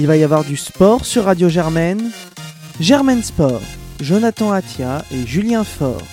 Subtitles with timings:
[0.00, 2.12] Il va y avoir du sport sur Radio Germaine.
[2.78, 3.60] Germaine Sport,
[4.00, 6.06] Jonathan Atia et Julien Faure.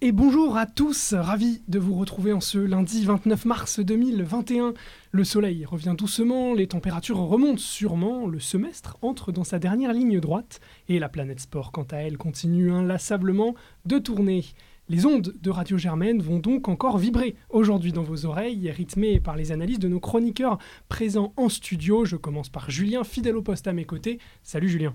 [0.00, 4.74] Et bonjour à tous, ravi de vous retrouver en ce lundi 29 mars 2021.
[5.10, 10.20] Le soleil revient doucement, les températures remontent sûrement, le semestre entre dans sa dernière ligne
[10.20, 13.56] droite et la planète sport quant à elle continue inlassablement
[13.86, 14.44] de tourner.
[14.90, 19.36] Les ondes de Radio Germaine vont donc encore vibrer aujourd'hui dans vos oreilles, rythmées par
[19.36, 20.56] les analyses de nos chroniqueurs
[20.88, 22.06] présents en studio.
[22.06, 24.18] Je commence par Julien, fidèle au poste à mes côtés.
[24.42, 24.94] Salut Julien.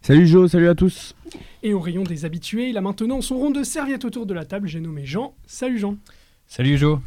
[0.00, 1.14] Salut Joe, salut à tous.
[1.62, 4.44] Et au rayon des habitués, il a maintenant son rond de serviette autour de la
[4.44, 4.66] table.
[4.66, 5.36] J'ai nommé Jean.
[5.46, 5.98] Salut Jean.
[6.48, 6.98] Salut Joe.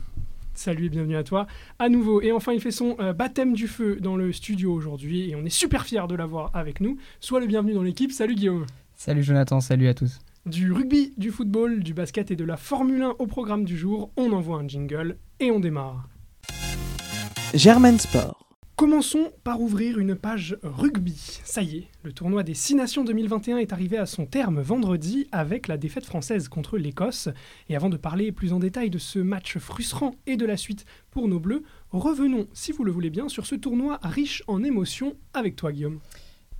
[0.54, 1.48] Salut et bienvenue à toi
[1.80, 2.22] à nouveau.
[2.22, 5.44] Et enfin, il fait son euh, baptême du feu dans le studio aujourd'hui et on
[5.44, 6.98] est super fiers de l'avoir avec nous.
[7.20, 8.14] Sois le bienvenu dans l'équipe.
[8.14, 8.66] Salut Guillaume.
[8.96, 10.22] Salut Jonathan, salut à tous.
[10.46, 14.12] Du rugby, du football, du basket et de la Formule 1 au programme du jour,
[14.16, 16.08] on envoie un jingle et on démarre.
[17.56, 18.48] Germaine Sport.
[18.76, 21.40] Commençons par ouvrir une page rugby.
[21.44, 25.28] Ça y est, le tournoi des Six Nations 2021 est arrivé à son terme vendredi
[25.32, 27.28] avec la défaite française contre l'Écosse.
[27.68, 30.86] Et avant de parler plus en détail de ce match frustrant et de la suite
[31.10, 35.16] pour nos Bleus, revenons, si vous le voulez bien, sur ce tournoi riche en émotions
[35.34, 36.02] avec toi Guillaume.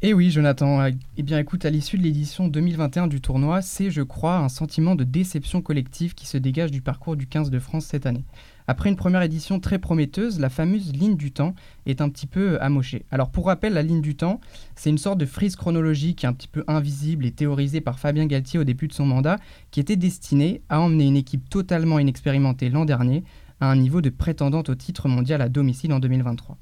[0.02, 0.88] Eh oui, Jonathan.
[1.18, 4.94] Eh bien, écoute, à l'issue de l'édition 2021 du tournoi, c'est, je crois, un sentiment
[4.94, 8.26] de déception collective qui se dégage du parcours du 15 de France cette année.
[8.68, 12.62] Après une première édition très prometteuse, la fameuse ligne du temps est un petit peu
[12.62, 13.06] amochée.
[13.10, 14.42] Alors pour rappel, la ligne du temps,
[14.76, 18.60] c'est une sorte de frise chronologique un petit peu invisible et théorisée par Fabien Galtier
[18.60, 19.38] au début de son mandat,
[19.72, 23.24] qui était destinée à emmener une équipe totalement inexpérimentée l'an dernier
[23.62, 26.58] à un niveau de prétendante au titre mondial à domicile en 2023.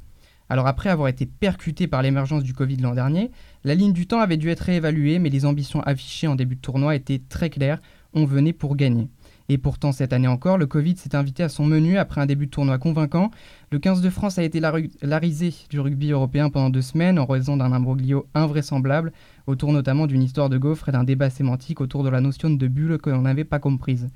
[0.50, 3.32] Alors après avoir été percutée par l'émergence du Covid l'an dernier,
[3.64, 6.62] la ligne du temps avait dû être réévaluée, mais les ambitions affichées en début de
[6.62, 7.80] tournoi étaient très claires,
[8.14, 9.10] on venait pour gagner.
[9.50, 12.46] Et pourtant, cette année encore, le Covid s'est invité à son menu après un début
[12.46, 13.30] de tournoi convaincant.
[13.72, 17.26] Le 15 de France a été la, risée du rugby européen pendant deux semaines en
[17.26, 19.12] raison d'un imbroglio invraisemblable,
[19.48, 22.68] autour notamment d'une histoire de gaufre et d'un débat sémantique autour de la notion de
[22.68, 24.10] bulle que l'on n'avait pas comprise.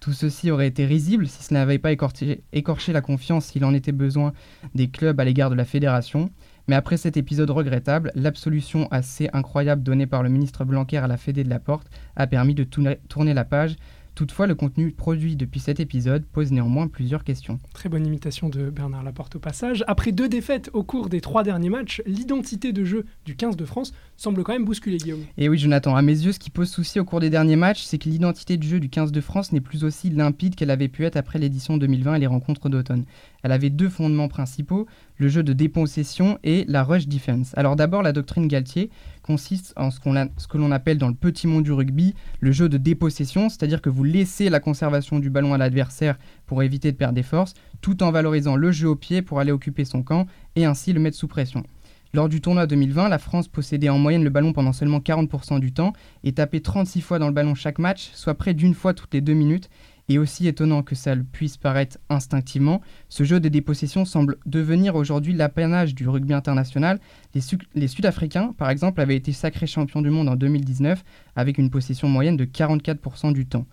[0.00, 3.74] Tout ceci aurait été risible si ce n'avait pas écorché, écorché la confiance s'il en
[3.74, 4.32] était besoin
[4.74, 6.30] des clubs à l'égard de la fédération.
[6.68, 11.16] Mais après cet épisode regrettable, l'absolution assez incroyable donnée par le ministre Blanquer à la
[11.16, 13.76] Fédé de la Porte a permis de tourner la page
[14.14, 17.58] Toutefois, le contenu produit depuis cet épisode pose néanmoins plusieurs questions.
[17.72, 19.84] Très bonne imitation de Bernard Laporte au passage.
[19.86, 23.64] Après deux défaites au cours des trois derniers matchs, l'identité de jeu du 15 de
[23.64, 25.24] France semble quand même bousculer Guillaume.
[25.38, 27.82] Et oui, Jonathan, à mes yeux, ce qui pose souci au cours des derniers matchs,
[27.82, 30.88] c'est que l'identité du jeu du 15 de France n'est plus aussi limpide qu'elle avait
[30.88, 33.04] pu être après l'édition 2020 et les rencontres d'automne.
[33.42, 34.86] Elle avait deux fondements principaux,
[35.16, 37.52] le jeu de dépossession et la rush defense.
[37.56, 38.90] Alors d'abord, la doctrine Galtier
[39.22, 42.76] consiste en ce, que l'on appelle dans le petit monde du rugby le jeu de
[42.76, 47.14] dépossession, c'est-à-dire que vous laissez la conservation du ballon à l'adversaire pour éviter de perdre
[47.14, 50.26] des forces, tout en valorisant le jeu au pied pour aller occuper son camp
[50.56, 51.64] et ainsi le mettre sous pression.
[52.12, 55.72] Lors du tournoi 2020, la France possédait en moyenne le ballon pendant seulement 40% du
[55.72, 55.92] temps
[56.24, 59.20] et tapait 36 fois dans le ballon chaque match, soit près d'une fois toutes les
[59.20, 59.70] deux minutes,
[60.10, 65.32] et aussi étonnant que ça puisse paraître instinctivement, ce jeu de dépossession semble devenir aujourd'hui
[65.32, 66.98] l'apanage du rugby international.
[67.32, 67.40] Les,
[67.76, 71.04] les Sud-Africains, par exemple, avaient été sacrés champions du monde en 2019
[71.36, 73.66] avec une possession moyenne de 44% du temps.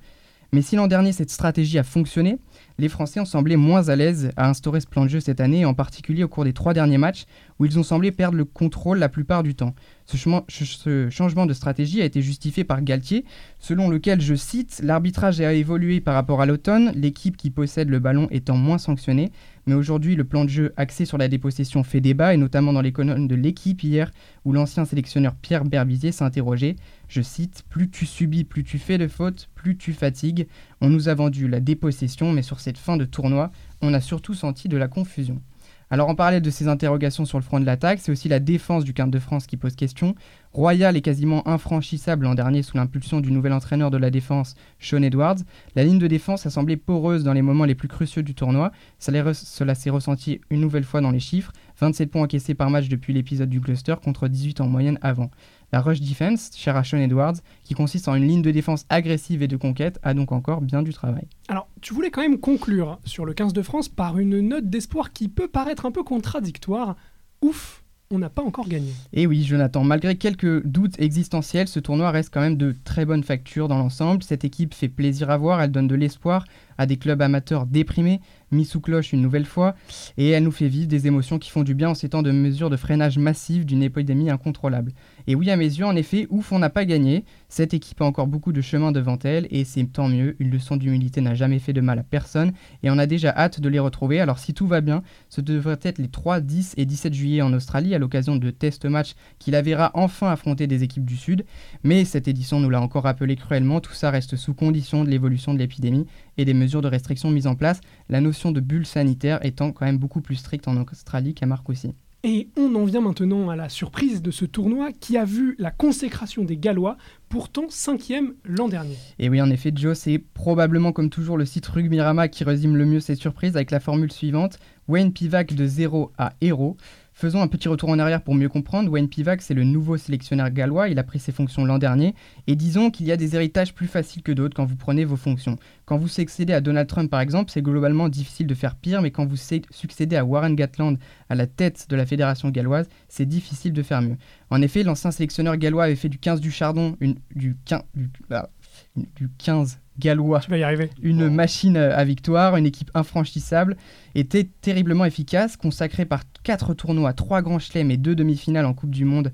[0.54, 2.38] Mais si l'an dernier cette stratégie a fonctionné,
[2.78, 5.66] les Français ont semblé moins à l'aise à instaurer ce plan de jeu cette année,
[5.66, 7.26] en particulier au cours des trois derniers matchs,
[7.60, 9.76] où ils ont semblé perdre le contrôle la plupart du temps.
[10.06, 13.26] Ce, changement de stratégie a été justifié par Galtier,
[13.60, 18.00] selon lequel, je cite, l'arbitrage a évolué par rapport à l'automne, l'équipe qui possède le
[18.00, 19.32] ballon étant moins sanctionnée,
[19.66, 22.82] mais aujourd'hui le plan de jeu axé sur la dépossession fait débat, et notamment dans
[22.82, 24.12] les colonnes de l'équipe hier,
[24.46, 26.78] où l'ancien sélectionneur Pierre Berbizier s'interrogeait,
[27.10, 30.48] je cite, plus tu subis, plus tu fais de fautes, plus tu fatigues.
[30.80, 33.52] On nous a vendu la dépossession, mais sur cette fin de tournoi,
[33.82, 35.42] on a surtout senti de la confusion.
[35.90, 38.84] Alors en parallèle de ces interrogations sur le front de l'attaque, c'est aussi la défense
[38.84, 40.16] du 15 de France qui pose question.
[40.52, 45.02] Royal est quasiment infranchissable l'an dernier sous l'impulsion du nouvel entraîneur de la défense, Sean
[45.02, 45.38] Edwards.
[45.76, 48.74] La ligne de défense a semblé poreuse dans les moments les plus cruciaux du tournoi.
[49.00, 51.54] Cela s'est ressenti une nouvelle fois dans les chiffres.
[51.80, 55.30] 27 points encaissés par match depuis l'épisode du Gloucester contre 18 en moyenne avant.
[55.72, 59.44] La rush defense, chère à Sean Edwards, qui consiste en une ligne de défense agressive
[59.44, 61.28] et de conquête, a donc encore bien du travail.
[61.50, 65.12] Alors, tu voulais quand même conclure sur le 15 de France par une note d'espoir
[65.12, 66.96] qui peut paraître un peu contradictoire.
[67.42, 68.92] Ouf, on n'a pas encore gagné.
[69.12, 73.06] Et eh oui, Jonathan, malgré quelques doutes existentiels, ce tournoi reste quand même de très
[73.06, 74.24] bonne facture dans l'ensemble.
[74.24, 76.46] Cette équipe fait plaisir à voir, elle donne de l'espoir,
[76.78, 78.22] à des clubs amateurs déprimés,
[78.52, 79.76] mis sous cloche une nouvelle fois,
[80.18, 82.32] et elle nous fait vivre des émotions qui font du bien en ces temps de
[82.32, 84.94] mesures de freinage massif d'une épidémie incontrôlable.
[85.30, 87.26] Et oui, à mes yeux, en effet, ouf, on n'a pas gagné.
[87.50, 90.38] Cette équipe a encore beaucoup de chemin devant elle, et c'est tant mieux.
[90.40, 93.60] Une leçon d'humilité n'a jamais fait de mal à personne, et on a déjà hâte
[93.60, 94.22] de les retrouver.
[94.22, 97.52] Alors si tout va bien, ce devrait être les 3, 10 et 17 juillet en
[97.52, 101.46] Australie, à l'occasion de test match qui la verra enfin affronter des équipes du Sud.
[101.84, 105.54] Mais cette édition nous l'a encore rappelé cruellement, tout ça reste sous condition de l'évolution
[105.54, 106.06] de l'épidémie
[106.38, 109.86] et des mesures de restriction mises en place, la notion de bulle sanitaire étant quand
[109.86, 111.94] même beaucoup plus stricte en Australie qu'à Marcoussis.
[112.30, 115.72] Et on en vient maintenant à la surprise de ce tournoi qui a vu la
[115.72, 116.98] consécration des Gallois,
[117.30, 118.98] pourtant cinquième l'an dernier.
[119.18, 122.86] Et oui, en effet, Joe, c'est probablement comme toujours le site Rugbyrama qui résume le
[122.86, 124.60] mieux ces surprises avec la formule suivante
[124.90, 126.76] Wayne Pivac de 0 à héros.
[127.20, 128.92] Faisons un petit retour en arrière pour mieux comprendre.
[128.92, 130.88] Wayne Pivac, c'est le nouveau sélectionneur gallois.
[130.88, 132.14] Il a pris ses fonctions l'an dernier.
[132.46, 135.16] Et disons qu'il y a des héritages plus faciles que d'autres quand vous prenez vos
[135.16, 135.58] fonctions.
[135.86, 139.02] Quand vous succédez à Donald Trump, par exemple, c'est globalement difficile de faire pire.
[139.02, 143.26] Mais quand vous succédez à Warren Gatland à la tête de la fédération galloise, c'est
[143.26, 144.18] difficile de faire mieux.
[144.52, 146.98] En effet, l'ancien sélectionneur gallois avait fait du 15 du Chardon,
[147.36, 147.82] du, 15,
[148.30, 148.52] bah,
[148.96, 150.40] du 15 gallois.
[150.40, 150.90] Tu vas y arriver.
[151.02, 153.78] Une machine à victoire, une équipe infranchissable,
[154.16, 158.92] était terriblement efficace, consacrée par quatre tournois, trois grands chelems et deux demi-finales en Coupe
[158.92, 159.32] du Monde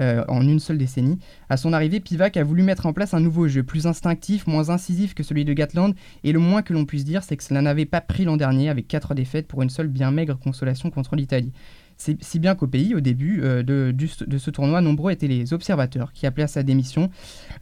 [0.00, 1.20] euh, en une seule décennie.
[1.48, 4.70] À son arrivée, Pivac a voulu mettre en place un nouveau jeu, plus instinctif, moins
[4.70, 5.94] incisif que celui de Gatland,
[6.24, 8.68] et le moins que l'on puisse dire, c'est que cela n'avait pas pris l'an dernier
[8.68, 11.52] avec quatre défaites pour une seule bien maigre consolation contre l'Italie.
[11.96, 16.26] Si bien qu'au pays, au début euh, de, ce tournoi, nombreux étaient les observateurs qui
[16.26, 17.10] appelaient à sa démission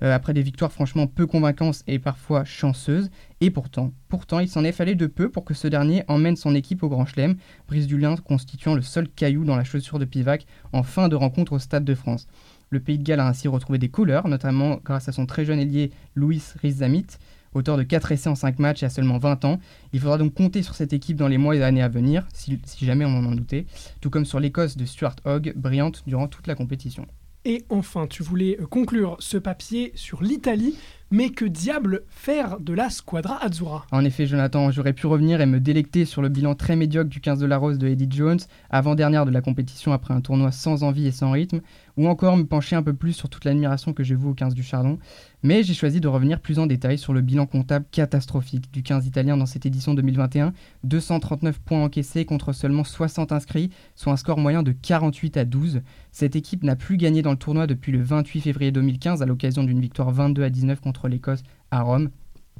[0.03, 3.11] euh, après des victoires franchement peu convaincantes et parfois chanceuses.
[3.41, 6.55] Et pourtant, pourtant, il s'en est fallu de peu pour que ce dernier emmène son
[6.55, 7.37] équipe au Grand Chelem,
[7.69, 11.17] Brise du Lin constituant le seul caillou dans la chaussure de Pivac en fin de
[11.17, 12.27] rencontre au Stade de France.
[12.71, 15.61] Le Pays de Galles a ainsi retrouvé des couleurs, notamment grâce à son très jeune
[15.61, 17.07] ailier Louis Rizamit,
[17.55, 19.59] auteur de 4 essais en 5 matchs et à seulement 20 ans.
[19.93, 22.59] Il faudra donc compter sur cette équipe dans les mois et années à venir, si,
[22.81, 23.67] jamais on en doutait,
[24.01, 27.07] tout comme sur l'Écosse de Stuart Hogg, brillante durant toute la compétition.
[27.45, 30.77] Et enfin, tu voulais euh, conclure ce papier sur l'Italie,
[31.11, 33.85] mais que diable faire de la Squadra Azzurra?
[33.91, 37.21] En effet, Jonathan, j'aurais pu revenir et me délecter sur le bilan très médiocre du
[37.21, 38.39] 15 de la Rose de Eddie Jones,
[38.71, 41.63] avant-dernière de la compétition après un tournoi sans envie et sans rythme,
[41.97, 44.55] ou encore me pencher un peu plus sur toute l'admiration que j'ai vue au 15
[44.55, 44.99] du Chardon.
[45.43, 49.07] Mais j'ai choisi de revenir plus en détail sur le bilan comptable catastrophique du 15
[49.07, 50.53] italien dans cette édition 2021.
[50.85, 55.83] 239 points encaissés contre seulement 60 inscrits, soit un score moyen de 48 à 12.
[56.13, 59.65] Cette équipe n'a plus gagné dans le tournoi depuis le 28 février 2015 à l'occasion
[59.65, 62.11] d'une victoire 22 à 19 contre l'Écosse à Rome.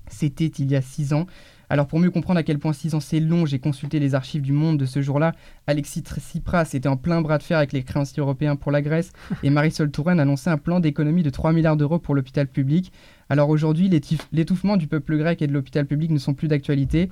[0.09, 1.27] C'était il y a 6 ans.
[1.73, 4.43] Alors pour mieux comprendre à quel point 6 ans c'est long, j'ai consulté les archives
[4.43, 5.33] du monde de ce jour-là.
[5.67, 9.11] Alexis Tsipras était en plein bras de fer avec les créanciers européens pour la Grèce
[9.43, 12.93] et Marisol Touraine annonçait un plan d'économie de 3 milliards d'euros pour l'hôpital public.
[13.29, 13.89] Alors aujourd'hui,
[14.33, 17.09] l'étouffement du peuple grec et de l'hôpital public ne sont plus d'actualité.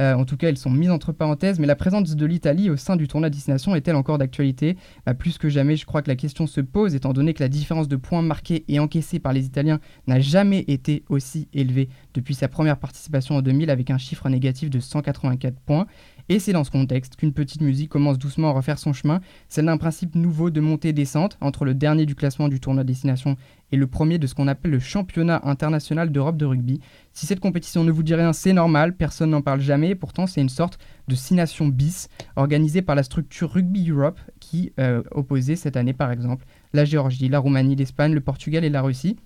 [0.00, 2.76] Euh, en tout cas, ils sont mis entre parenthèses, mais la présence de l'Italie au
[2.76, 4.76] sein du tournoi destination est-elle encore d'actualité?
[5.04, 7.48] Bah, Plus que jamais, je crois que la question se pose, étant donné que la
[7.48, 12.34] différence de points marqués et encaissés par les Italiens n'a jamais été aussi élevée depuis
[12.34, 15.86] sa première participation en 2000 avec un chiffre négatif de 184 points.
[16.28, 19.66] Et c'est dans ce contexte qu'une petite musique commence doucement à refaire son chemin, celle
[19.66, 23.36] d'un principe nouveau de montée-descente entre le dernier du classement du tournoi destination
[23.72, 26.80] et le premier de ce qu'on appelle le championnat international d'Europe de rugby.
[27.12, 30.40] Si cette compétition ne vous dit rien, c'est normal, personne n'en parle jamais, pourtant c'est
[30.40, 30.78] une sorte
[31.08, 35.92] de six nations bis organisée par la structure Rugby Europe qui euh, opposait cette année
[35.92, 39.16] par exemple la Géorgie, la Roumanie, l'Espagne, le Portugal et la Russie.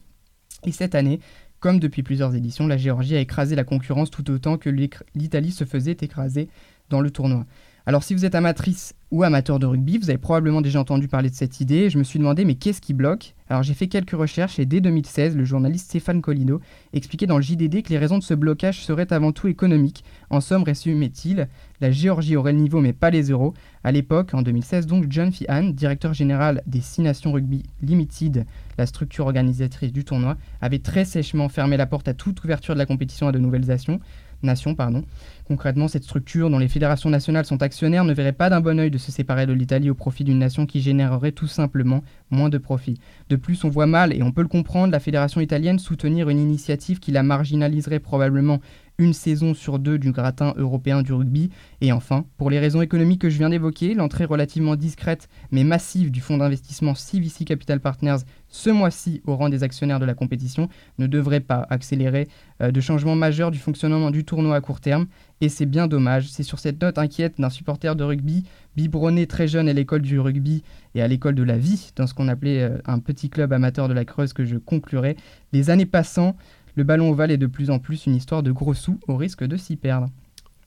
[0.64, 1.20] Et cette année,
[1.58, 5.64] comme depuis plusieurs éditions, la Géorgie a écrasé la concurrence tout autant que l'Italie se
[5.64, 6.48] faisait écraser
[6.88, 7.46] dans le tournoi.
[7.86, 11.30] Alors si vous êtes amatrice ou amateur de rugby, vous avez probablement déjà entendu parler
[11.30, 11.90] de cette idée.
[11.90, 13.34] Je me suis demandé mais qu'est-ce qui bloque?
[13.48, 16.60] Alors j'ai fait quelques recherches et dès 2016, le journaliste Stéphane Colino
[16.92, 20.04] expliquait dans le JDD que les raisons de ce blocage seraient avant tout économiques.
[20.30, 21.48] En somme, résumait-il,
[21.80, 23.52] la Géorgie aurait le niveau mais pas les euros.
[23.82, 28.46] À l'époque, en 2016 donc, John Fihan, directeur général des Six Nations Rugby Limited,
[28.78, 32.78] la structure organisatrice du tournoi, avait très sèchement fermé la porte à toute ouverture de
[32.78, 33.98] la compétition à de nouvelles nations.
[35.50, 38.88] Concrètement, cette structure dont les fédérations nationales sont actionnaires ne verrait pas d'un bon oeil
[38.88, 42.56] de se séparer de l'Italie au profit d'une nation qui générerait tout simplement moins de
[42.56, 43.00] profit.
[43.30, 46.38] De plus, on voit mal, et on peut le comprendre, la fédération italienne soutenir une
[46.38, 48.60] initiative qui la marginaliserait probablement
[49.00, 51.50] une saison sur deux du gratin européen du rugby.
[51.80, 56.10] Et enfin, pour les raisons économiques que je viens d'évoquer, l'entrée relativement discrète mais massive
[56.10, 60.68] du fonds d'investissement CVC Capital Partners ce mois-ci au rang des actionnaires de la compétition
[60.98, 62.28] ne devrait pas accélérer
[62.60, 65.06] euh, de changements majeurs du fonctionnement du tournoi à court terme.
[65.42, 66.28] Et c'est bien dommage.
[66.28, 68.44] C'est sur cette note inquiète d'un supporter de rugby,
[68.76, 70.62] biberonné très jeune à l'école du rugby
[70.94, 73.88] et à l'école de la vie, dans ce qu'on appelait euh, un petit club amateur
[73.88, 75.16] de la Creuse, que je conclurai.
[75.52, 76.36] Les années passant,
[76.76, 79.44] Le ballon ovale est de plus en plus une histoire de gros sous au risque
[79.44, 80.08] de s'y perdre.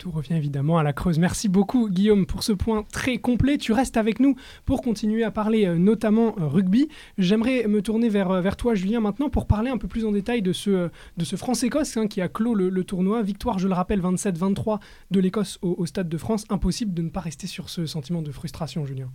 [0.04, 1.18] Tout revient évidemment à la Creuse.
[1.18, 3.58] Merci beaucoup Guillaume pour ce point très complet.
[3.58, 6.90] Tu restes avec nous pour continuer à parler euh, notamment euh, rugby.
[7.18, 10.12] J'aimerais me tourner vers, euh, vers toi Julien maintenant pour parler un peu plus en
[10.12, 13.22] détail de ce, de ce France-Écosse hein, qui a clos le, tournoi.
[13.22, 16.44] Victoire, je le rappelle, 27-23 de l'Écosse au, Stade de France.
[16.50, 19.08] Impossible de ne pas rester sur ce sentiment de frustration Julien.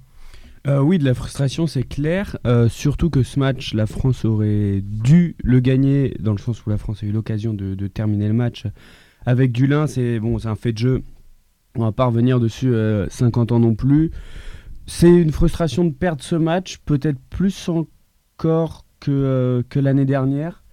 [0.66, 2.38] oui, de la frustration, c'est clair.
[2.70, 6.78] surtout que ce match, la France aurait dû le gagner, dans le sens où la
[6.78, 8.64] France a eu l'occasion de, de terminer le match
[9.26, 11.02] avec Dulin, c'est bon, c'est un fait de jeu.
[11.76, 12.72] On va pas revenir dessus
[13.08, 14.10] 50 euh, ans non plus.
[14.86, 20.64] C'est une frustration de perdre ce match, peut-être plus encore que, euh, que l'année dernière.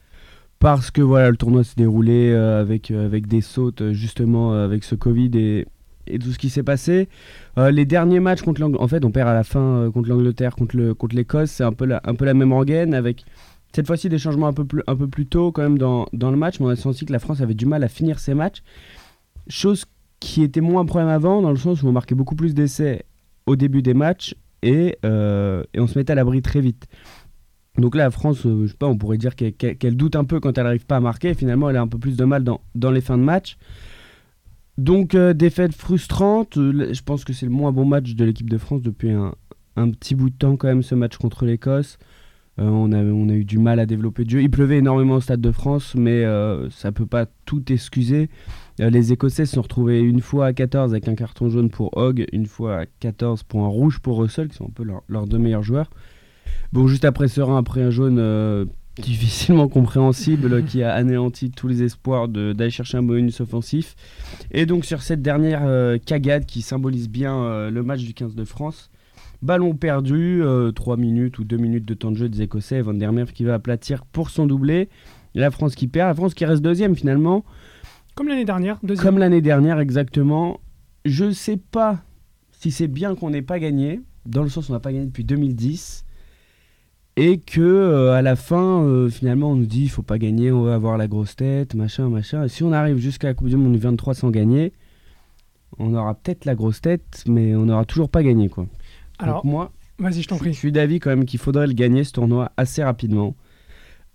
[0.60, 4.96] Parce que voilà, le tournoi s'est déroulé euh, avec, avec des sautes, justement, avec ce
[4.96, 5.68] Covid et,
[6.08, 7.10] et tout ce qui s'est passé.
[7.58, 10.78] les derniers matchs contre l'Angleterre, en fait, on perd à la fin contre l'Angleterre, contre,
[10.78, 13.26] le, contre l'Écosse, c'est un peu, la, un peu la même organe avec
[13.76, 16.70] cette fois-ci, des changements un peu plus, tôt quand même dans, le match, mais on
[16.70, 18.64] a senti que la France avait du mal à finir ses matchs.
[19.50, 19.84] Chose
[20.22, 23.04] qui était moins un problème avant, dans le sens où on marquait beaucoup plus d'essais
[23.46, 26.88] au début des matchs et, euh, on se mettait à l'abri très vite.
[27.78, 30.58] Donc là, la France, euh, sais pas, on pourrait dire qu'elle doute un peu quand
[30.58, 31.34] elle n'arrive pas à marquer.
[31.34, 33.58] Finalement, elle a un peu plus de mal dans, dans les fins de match.
[34.78, 36.54] Donc, euh, défaite frustrante.
[36.56, 39.36] je pense que c'est le moins bon match de l'équipe de France depuis un,
[39.76, 41.98] un, petit bout de temps, quand même, ce match contre l'Écosse.
[42.58, 44.42] Euh, on, a, on a eu du mal à développer de jeu.
[44.42, 48.30] Il pleuvait énormément au Stade de France, mais euh, ça peut pas tout excuser.
[48.80, 51.98] Euh, les Écossais se sont retrouvés une fois à 14 avec un carton jaune pour
[51.98, 55.28] Hogg, une fois à 14 pour un rouge pour Russell, qui sont un peu leurs
[55.28, 55.90] deux meilleurs joueurs.
[56.72, 58.70] Bon, juste après Serein, après un jaune
[59.02, 63.96] difficilement compréhensible qui a anéanti tous les espoirs d'aller chercher un bonus offensif.
[64.52, 68.90] Et donc sur cette dernière cagade qui symbolise bien le match du 15 de France,
[69.42, 72.82] Ballon perdu, 3 euh, minutes ou 2 minutes de temps de jeu des Écossais.
[72.82, 74.90] Van der Merwe qui va aplatir pour son doublé.
[75.34, 76.10] la France qui perd.
[76.10, 77.46] La France qui reste deuxième finalement.
[78.16, 78.80] Comme l'année dernière.
[78.84, 79.06] Deuxième.
[79.06, 80.60] Comme l'année dernière, exactement.
[81.04, 82.02] Je sais pas
[82.52, 84.02] si c'est bien qu'on n'ait pas gagné.
[84.26, 86.06] Dans le sens où on n'a pas gagné depuis 2010.
[87.18, 90.52] Et que euh, à la fin, euh, finalement, on nous dit il faut pas gagner,
[90.52, 92.44] on va avoir la grosse tête, machin, machin.
[92.44, 94.74] Et si on arrive jusqu'à la Coupe du Monde 23 sans gagner,
[95.80, 98.68] on aura peut-être la grosse tête, mais on n'aura toujours pas gagné, quoi.
[99.20, 100.54] Alors, moi, vas-y, je t'en prie.
[100.54, 103.36] Je suis d'avis quand même qu'il faudrait le gagner ce tournoi assez rapidement.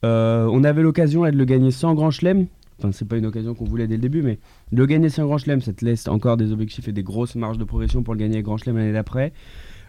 [0.04, 2.46] Euh, on avait l'occasion de le gagner sans grand chelem.
[2.78, 4.38] Enfin, c'est pas une occasion qu'on voulait dès le début, mais
[4.72, 7.34] de le gagner sans grand chelem, ça te laisse encore des objectifs et des grosses
[7.34, 9.32] marges de progression pour le gagner grand chelem l'année d'après.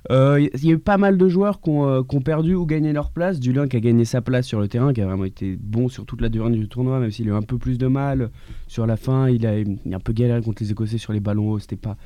[0.09, 2.91] Il euh, y a eu pas mal de joueurs qui ont, euh, perdu ou gagné
[2.91, 3.39] leur place.
[3.39, 6.05] Dulin qui a gagné sa place sur le terrain, qui a vraiment été bon sur
[6.05, 8.31] toute la durée du tournoi, même s'il a eu un peu plus de mal
[8.67, 9.29] sur la fin.
[9.29, 11.59] Il a, il a un peu galéré contre les Écossais sur les ballons hauts.
[11.59, 11.97] C'était pas,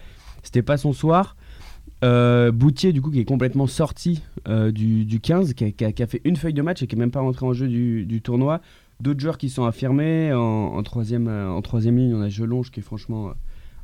[0.43, 1.38] c'était pas son soir.
[2.03, 6.35] Euh, Boutier, du coup, qui est complètement sorti euh, du, 15, qui a, fait une
[6.35, 8.61] feuille de match et qui n'est même pas rentré en jeu du, tournoi.
[8.99, 10.33] D'autres joueurs qui sont affirmés.
[10.33, 13.31] En, troisième, euh, en troisième ligne, on a Jelonge qui est franchement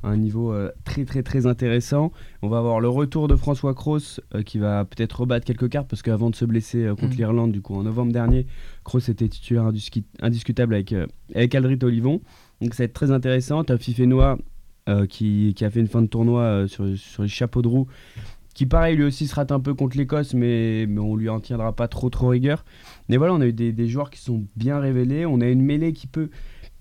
[0.03, 2.11] à un niveau très très très intéressant.
[2.41, 6.01] On va avoir le retour de François Kroos qui va peut-être rebattre quelques cartes parce
[6.01, 7.17] qu'avant de se blesser contre mm.
[7.17, 8.47] l'Irlande, du coup en novembre dernier,
[8.83, 9.71] Kroos était titulaire
[10.21, 10.95] indiscutable avec,
[11.35, 12.19] avec Aldrit Olivon.
[12.61, 13.63] Donc ça va être très intéressant.
[13.63, 14.39] Tu as Fifenois
[14.89, 17.85] euh, qui, a fait une fin de tournoi euh, sur, les chapeaux de roue,
[18.55, 21.39] qui pareil lui aussi se rate un peu contre l'Écosse, mais, mais on lui en
[21.39, 22.65] tiendra pas trop rigueur.
[23.07, 25.93] Mais voilà, on a eu des, joueurs qui sont bien révélés, on a une mêlée
[25.93, 26.31] qui peut,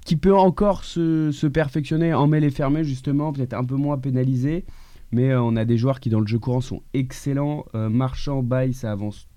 [0.07, 4.65] qui peut encore se, perfectionner en mêlée fermée justement, peut-être un peu moins pénalisée,
[5.13, 8.73] mais euh, on a des joueurs qui dans le jeu courant sont excellents, Marchand, Baye,
[8.73, 9.29] ça avance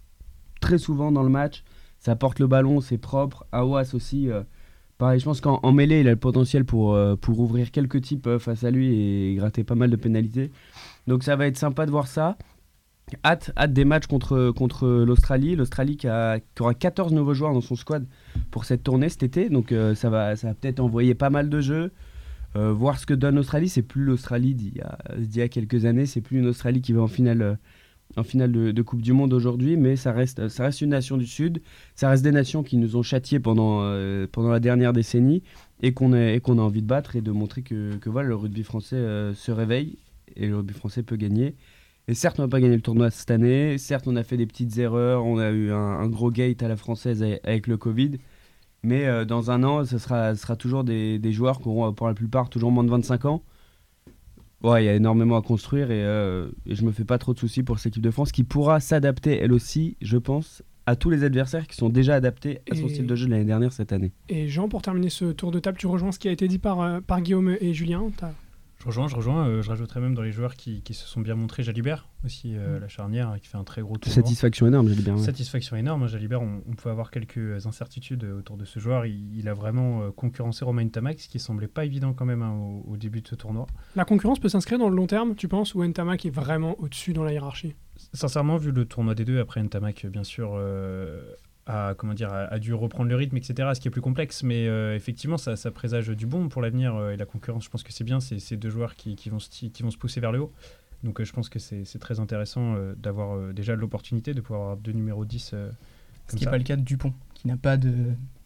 [0.61, 1.65] très souvent dans le match,
[1.99, 4.29] ça porte le ballon, c'est propre, Awas aussi
[5.17, 8.39] Je pense qu'en mêlée, il a le potentiel pour, euh, pour ouvrir quelques types euh,
[8.39, 10.51] face à lui et gratter pas mal de pénalités.
[11.07, 12.37] Donc ça va être sympa de voir ça.
[13.25, 15.55] Hâte, hâte des matchs contre, contre l'Australie.
[15.55, 18.07] L'Australie qui, aura 14 nouveaux joueurs dans son squad
[18.49, 19.49] pour cette tournée cet été.
[19.49, 21.91] Donc euh, ça va, ça va peut-être envoyer pas mal de jeux.
[22.55, 23.67] voir ce que donne l'Australie.
[23.67, 26.05] C'est plus l'Australie d'il y, y, a quelques années.
[26.05, 27.57] C'est plus une Australie qui va en finale
[28.17, 31.25] en finale de, Coupe du Monde aujourd'hui, mais ça reste, ça reste une nation du
[31.25, 31.61] Sud,
[31.95, 35.43] ça reste des nations qui nous ont châtiés pendant, euh, pendant la dernière décennie
[35.81, 38.63] et qu'on a, a envie de battre et de montrer que, que voilà, le rugby
[38.63, 39.97] français euh, se réveille
[40.35, 41.55] et le rugby français peut gagner.
[42.07, 44.45] Et certes, on n'a pas gagné le tournoi cette année, certes, on a fait des
[44.45, 48.19] petites erreurs, on a eu un, gros gate à la française avec le Covid,
[48.83, 52.07] mais euh, dans un an, ce sera, sera toujours des, des joueurs qui auront pour
[52.07, 53.43] la plupart toujours moins de 25 ans
[54.63, 57.33] Ouais, il y a énormément à construire et, euh, et, je me fais pas trop
[57.33, 60.95] de soucis pour cette équipe de France qui pourra s'adapter elle aussi, je pense, à
[60.95, 63.71] tous les adversaires qui sont déjà adaptés à son style de jeu de l'année dernière
[63.73, 64.11] cette année.
[64.29, 66.59] Et Jean, pour terminer ce tour de table, tu rejoins ce qui a été dit
[66.59, 68.01] par, euh, par Guillaume et Julien
[68.83, 69.47] Je rejoins, je rejoins.
[69.47, 72.57] Euh, je rajouterais même dans les joueurs qui, qui se sont bien montrés Jalibert aussi,
[72.57, 72.81] euh, Mm.
[72.81, 74.13] la charnière, qui fait un très gros tournoi.
[74.13, 75.17] Satisfaction énorme, ouais.
[75.19, 76.03] Satisfaction énorme.
[76.03, 79.05] hein, Jalibert, on, on peut avoir quelques incertitudes autour de ce joueur.
[79.05, 82.41] Il, il a vraiment euh, concurrencé Romain Tamac, ce qui semblait pas évident quand même
[82.41, 83.67] hein, au, au début de ce tournoi.
[83.95, 87.13] La concurrence peut s'inscrire dans le long terme, tu penses, ou Ntamak est vraiment au-dessus
[87.13, 87.75] dans la hiérarchie?
[88.11, 91.21] Sincèrement, vu le tournoi des deux, après Ntamak, bien sûr, euh,
[91.65, 94.43] a, comment dire, a, dû reprendre le rythme, etc., ce qui est plus complexe.
[94.43, 96.95] Mais euh, effectivement, ça, ça présage du bon pour l'avenir.
[96.95, 98.19] euh, et la concurrence, je pense que c'est bien.
[98.19, 100.51] C'est ces deux joueurs qui, qui vont se, qui vont se pousser vers le haut.
[101.03, 104.93] Donc euh, je pense que c'est très intéressant d'avoir déjà l'opportunité de pouvoir avoir deux
[104.93, 105.69] numéros 10 euh,
[106.29, 107.93] Ce qui n'est pas le cas de Dupont, qui n'a pas de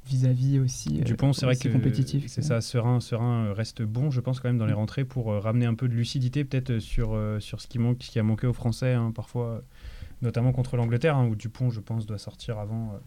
[0.08, 1.02] vis-à-vis aussi.
[1.02, 2.26] Dupont, c'est vrai que compétitif.
[2.28, 2.62] c'est ça.
[2.62, 5.88] Serein, Serein reste bon, je pense quand même dans les rentrées pour ramener un peu
[5.88, 9.12] de lucidité peut-être sur sur ce qui manque, ce qui a manqué aux Français hein,
[9.14, 9.64] parfois,
[10.22, 12.94] notamment contre l'Angleterre hein, où Dupont, je pense, doit sortir avant.
[12.94, 12.98] euh,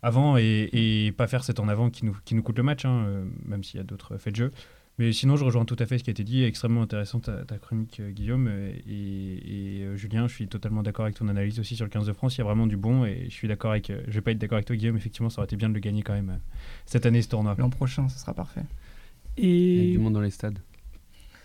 [0.00, 2.84] avant et, et pas faire cet en avant qui nous, qui nous coûte le match,
[2.84, 4.50] hein, euh, même s'il y a d'autres faits de jeu.
[5.00, 6.42] Mais sinon, je rejoins tout à fait ce qui a été dit.
[6.44, 8.48] Extrêmement intéressant ta, ta chronique, euh, Guillaume.
[8.48, 12.06] Et, et, euh, Julien, je suis totalement d'accord avec ton analyse aussi sur le 15
[12.06, 12.36] de France.
[12.36, 13.04] Il y a vraiment du bon.
[13.04, 13.90] Et je suis d'accord avec.
[13.90, 14.96] euh, je vais pas être d'accord avec toi, Guillaume.
[14.96, 16.38] Effectivement, ça aurait été bien de le gagner quand même euh,
[16.86, 17.54] cette année, ce tournoi.
[17.58, 18.60] L'an prochain, ce sera parfait.
[18.60, 20.58] Avec Et du monde dans les stades.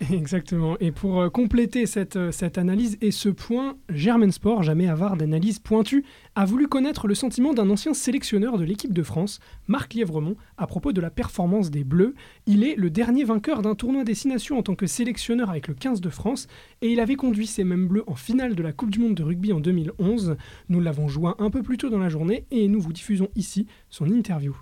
[0.12, 0.78] Exactement.
[0.80, 5.18] Et pour euh, compléter cette, euh, cette analyse et ce point, Germain Sport, jamais avare
[5.18, 6.04] d'analyse pointue,
[6.36, 10.68] a voulu connaître le sentiment d'un ancien sélectionneur de l'équipe de France, Marc Lièvremont, à
[10.68, 12.16] propos de la performance des Bleus.
[12.48, 16.02] Il est le dernier vainqueur d'un tournoi destination en tant que sélectionneur avec le 15
[16.02, 16.48] de France
[16.82, 19.24] et il avait conduit ces mêmes Bleus en finale de la Coupe du Monde de
[19.24, 20.38] rugby en 2011.
[20.70, 23.68] Nous l'avons joint un peu plus tôt dans la journée et nous vous diffusons ici
[23.90, 24.56] son interview.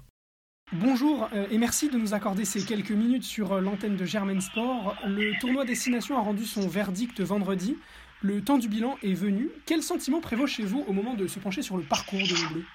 [0.74, 4.40] Bonjour euh, et merci de nous accorder ces quelques minutes sur euh, l'antenne de Germain
[4.40, 4.96] Sport.
[5.06, 7.78] Le tournoi Destination a rendu son verdict vendredi.
[8.22, 9.50] Le temps du bilan est venu.
[9.66, 12.66] Quel sentiment prévaut chez vous au moment de se pencher sur le parcours de Bleus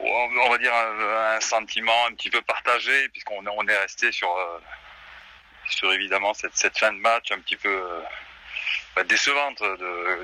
[0.00, 4.58] on va dire un, sentiment un petit peu partagé puisqu'on on est resté sur euh,
[5.70, 7.82] sur évidemment cette, cette fin de match un petit peu
[8.94, 9.62] bah, décevante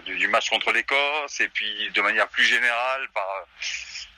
[0.04, 3.26] du, du match contre l'Écosse et puis de manière plus générale par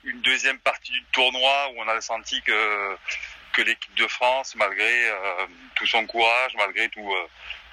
[0.05, 2.97] une deuxième partie du tournoi où on a senti que
[3.53, 7.27] que l'équipe de France malgré euh, tout son courage malgré tout euh,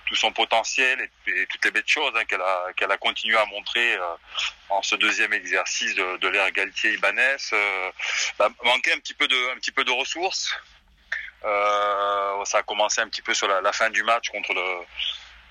[0.07, 3.45] tout son potentiel et, toutes les belles choses hein, qu'elle a qu'elle a continué à
[3.45, 4.15] montrer euh,
[4.69, 7.91] en ce deuxième exercice de, de l'ère Galtier Ibanez euh,
[8.39, 10.55] bah, manquait un petit peu de un petit peu de ressources.
[11.43, 14.85] Ça a commencé un petit peu sur la, fin du match contre le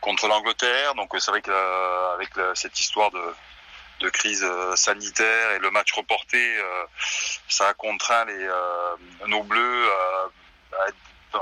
[0.00, 0.94] contre l'Angleterre.
[0.94, 3.20] Donc c'est vrai que avec le- cette histoire de
[4.00, 6.84] de crise euh, sanitaire et le match reporté euh,
[7.48, 9.90] ça a contraint les euh, nos bleus
[10.72, 10.96] à être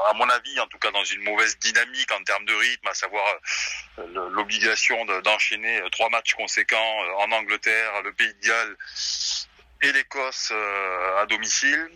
[0.08, 2.94] à mon avis, en tout cas, dans une mauvaise dynamique en termes de rythme, à
[2.94, 3.24] savoir
[4.30, 8.76] l'obligation de- d'enchaîner trois matchs conséquents en Angleterre, le Pays de Galles
[9.82, 10.52] et l'Écosse
[11.18, 11.88] à domicile.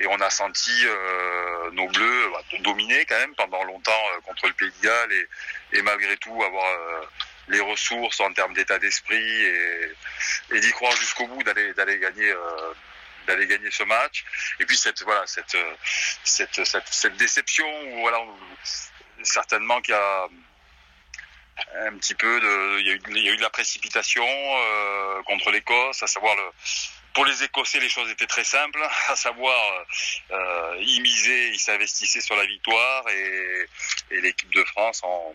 [0.00, 0.84] Et on a senti
[1.72, 5.12] nos Bleus bah, dominer quand même pendant longtemps contre le Pays de Galles
[5.72, 6.66] et, malgré tout avoir
[7.48, 12.72] les ressources en termes d'état d'esprit et, d'y croire jusqu'au bout d'aller d'aller gagner euh,
[13.26, 14.24] d'aller gagner ce match.
[14.60, 15.74] Et puis cette voilà cette euh,
[16.24, 18.20] cette, cette, cette déception où voilà
[19.22, 20.28] certainement qu'il y a
[21.86, 24.24] un petit peu de il y a eu, il y a eu de la précipitation
[24.26, 26.36] euh, contre l'Écosse à savoir
[27.18, 29.84] pour les Écossais, les choses étaient très simples, à savoir,
[30.30, 33.66] euh, ils misaient, ils s'investissaient sur la victoire et,
[34.12, 35.34] et l'équipe de France, en,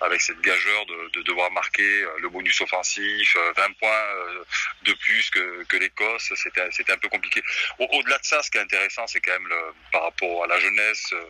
[0.00, 4.44] avec cette gageure de, de devoir marquer euh, le bonus offensif, euh, 20 points euh,
[4.82, 7.42] de plus que, l'Écosse, c'était un peu compliqué.
[7.78, 9.52] Au- Au-delà de ça, ce qui est intéressant, c'est quand même
[9.92, 11.24] par rapport à la jeunesse euh,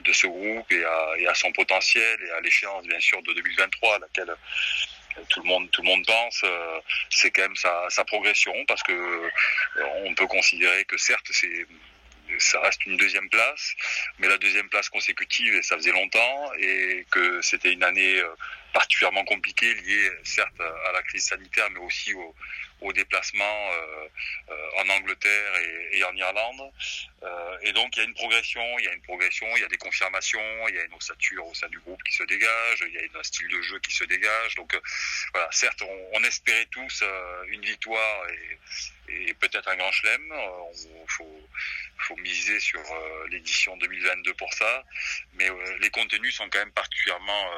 [0.00, 3.98] de ce groupe et à, son potentiel et à l'échéance bien sûr de 2023 à
[4.00, 8.52] laquelle euh, tout le monde tout le monde pense euh, c'est quand même sa, progression
[8.66, 9.30] parce que euh,
[10.04, 11.66] on peut considérer que certes c'est
[12.38, 13.74] ça reste une deuxième place,
[14.18, 18.28] mais la deuxième place consécutive, et ça faisait longtemps, et que c'était une année euh,
[18.72, 22.34] particulièrement compliquée, liée certes à la crise sanitaire, mais aussi au,
[22.80, 24.08] au déplacement euh,
[24.50, 25.52] euh, en Angleterre
[25.92, 26.72] et, en Irlande.
[27.22, 29.64] Euh, et donc il y a une progression, il y a une progression, il y
[29.64, 32.84] a des confirmations, il y a une ossature au sein du groupe qui se dégage,
[32.86, 34.54] il y a un style de jeu qui se dégage.
[34.56, 34.78] Donc
[35.32, 35.82] voilà, certes,
[36.12, 37.04] on, espérait tous
[37.48, 38.26] une victoire
[39.08, 40.32] et, peut-être un grand chelem.
[40.74, 41.10] Il
[41.98, 42.80] faut, miser sur
[43.30, 44.84] l'édition 2022 pour ça,
[45.34, 45.48] mais
[45.80, 47.50] les contenus sont quand même particulièrement,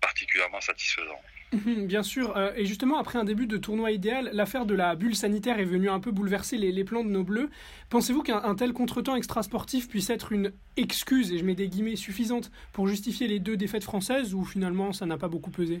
[0.00, 1.20] particulièrement satisfaisants.
[1.64, 5.16] Bien sûr, euh, et justement après un début de tournoi idéal, l'affaire de la bulle
[5.16, 7.48] sanitaire est venue un peu bouleverser les, les plans de nos bleus.
[7.88, 11.96] Pensez-vous qu'un un tel contretemps extrasportif puisse être une excuse, et je mets des guillemets
[11.96, 15.80] suffisante, pour justifier les deux défaites françaises, ou finalement ça n'a pas beaucoup pesé?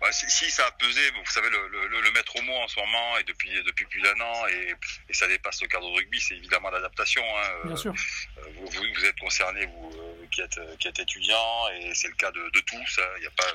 [0.00, 2.78] Bah, si, si, ça a pesé, vous savez, le, le, le maître mot en ce
[2.80, 4.74] moment et depuis, depuis plus d'un an, et,
[5.08, 7.22] et, ça dépasse le cadre de rugby, c'est évidemment l'adaptation.
[7.22, 7.50] Hein.
[7.64, 7.94] Bien sûr.
[8.54, 12.30] Vous, vous, vous êtes concerné, vous qui êtes, qui êtes étudiant, et c'est le cas
[12.30, 12.98] de, de tous.
[12.98, 13.08] Hein.
[13.16, 13.52] Il n'y a pas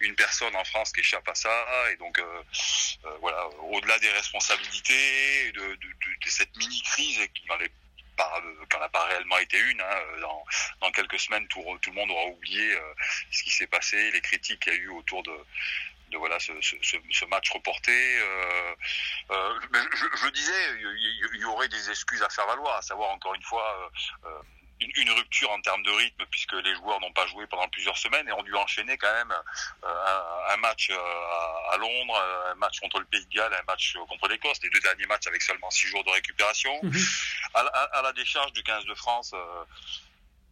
[0.00, 2.22] une personne en France qui échappe à ça, et donc euh,
[3.04, 5.88] euh, voilà, au-delà des responsabilités, de, de,
[6.24, 7.72] de, cette mini-crise qui n'en est
[8.16, 9.80] pas, qu'en a pas réellement été une.
[9.80, 10.00] Hein.
[10.20, 10.44] Dans,
[10.80, 12.94] dans, quelques semaines, tout, le monde aura oublié euh,
[13.30, 15.32] ce qui s'est passé, les critiques qu'il y a eu autour de,
[16.18, 17.92] voilà ce, match reporté.
[17.92, 18.74] Euh,
[19.30, 19.60] euh,
[20.22, 23.90] je, disais, il y, aurait des excuses à faire valoir, à savoir encore une fois.
[24.26, 24.28] Euh,
[24.84, 27.96] une, une, rupture en termes de rythme puisque les joueurs n'ont pas joué pendant plusieurs
[27.96, 32.54] semaines et ont dû enchaîner quand même euh, un, un, match à, à, Londres, un
[32.56, 35.42] match contre le Pays de Galles, un match contre l'Écosse, les deux derniers matchs avec
[35.42, 36.78] seulement six jours de récupération.
[36.82, 36.96] Mmh.
[37.54, 39.64] À, à, à, la décharge du 15 de France, euh,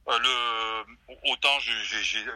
[0.08, 0.84] le,
[1.30, 1.58] autant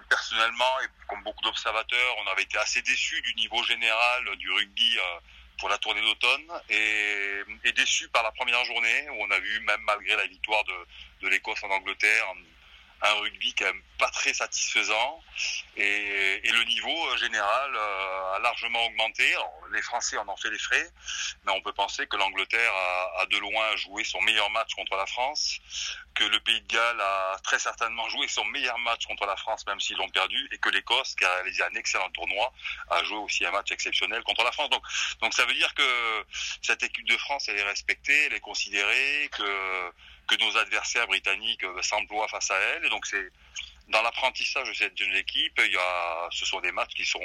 [0.09, 4.99] personnellement et comme beaucoup d'observateurs, on avait été assez déçus du niveau général du rugby
[4.99, 5.21] euh,
[5.59, 9.61] pour la tournée d'automne et, et déçus par la première journée où on a vu
[9.61, 12.35] même malgré la victoire de, de l'Écosse en Angleterre
[13.03, 15.23] un rugby quand même pas très satisfaisant
[15.77, 19.25] et, le niveau général euh, a largement augmenté.
[19.73, 20.91] Les Français en ont fait les frais,
[21.45, 24.97] mais on peut penser que l'Angleterre a, a, de loin joué son meilleur match contre
[24.97, 25.59] la France,
[26.15, 29.67] que le Pays de Galles a très certainement joué son meilleur match contre la France,
[29.67, 32.53] même s'ils l'ont perdu, et que l'Écosse, qui a réalisé un excellent tournoi,
[32.91, 34.71] a joué aussi un match exceptionnel contre la France.
[34.71, 34.83] Donc,
[35.21, 36.25] donc ça veut dire que
[36.63, 39.93] cette équipe de France, elle est respectée, elle est considérée, que
[40.27, 42.85] que nos adversaires britanniques s'emploient face à elle.
[42.85, 43.31] Et donc c'est
[43.89, 47.21] dans l'apprentissage de cette jeune équipe, il y a, ce sont des matchs qui sont,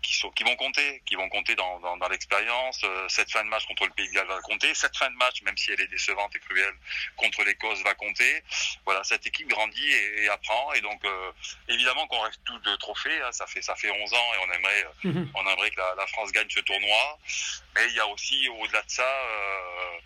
[0.00, 2.80] qui sont, qui vont compter, qui vont compter dans, dans, dans l'expérience.
[3.08, 4.72] Cette fin de match contre le Pays de Galles va compter.
[4.74, 6.74] Cette fin de match, même si elle est décevante et cruelle,
[7.16, 8.42] contre l'Écosse va compter.
[8.86, 10.72] Voilà, cette équipe grandit et, et apprend.
[10.72, 11.32] Et donc, euh,
[11.68, 13.20] évidemment qu'on reste tous de trophées.
[13.22, 15.28] Hein, ça fait, ça fait 11 ans et on aimerait, -hmm.
[15.34, 17.18] on aimerait que la, la, France gagne ce tournoi.
[17.74, 20.00] Mais il y a aussi, au-delà de ça, euh,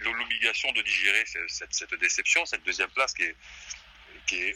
[0.00, 3.36] l'obligation de digérer cette, cette, déception, cette deuxième place qui est,
[4.32, 4.54] et,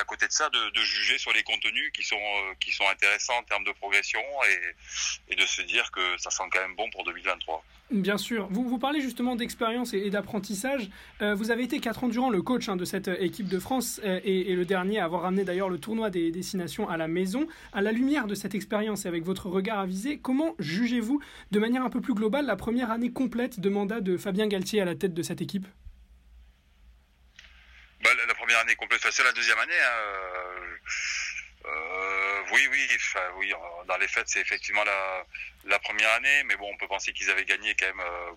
[0.00, 3.36] à côté de ça, de, juger sur les contenus qui sont, euh, qui sont intéressants
[3.38, 4.20] en termes de progression
[5.28, 7.64] et, de se dire que ça sent quand même bon pour 2023.
[7.90, 8.48] Bien sûr.
[8.50, 10.88] Vous, vous parlez justement d'expérience et, d'apprentissage.
[11.22, 14.00] Euh, vous avez été quatre ans durant le coach hein, de cette équipe de France
[14.04, 17.08] euh, et, et, le dernier à avoir ramené d'ailleurs le tournoi des destinations à la
[17.08, 17.46] maison.
[17.72, 21.82] À la lumière de cette expérience et avec votre regard avisé, comment jugez-vous de manière
[21.82, 24.94] un peu plus globale la première année complète de mandat de Fabien Galtier à la
[24.94, 25.66] tête de cette équipe
[28.04, 29.80] bah, la, la, première année complète, c'est la deuxième année.
[29.80, 29.98] Hein.
[31.66, 33.52] Euh, oui, oui, enfin, oui.
[33.86, 35.24] Dans les faits, c'est effectivement la,
[35.64, 38.00] la première année, mais bon, on peut penser qu'ils avaient gagné quand même.
[38.00, 38.32] Euh,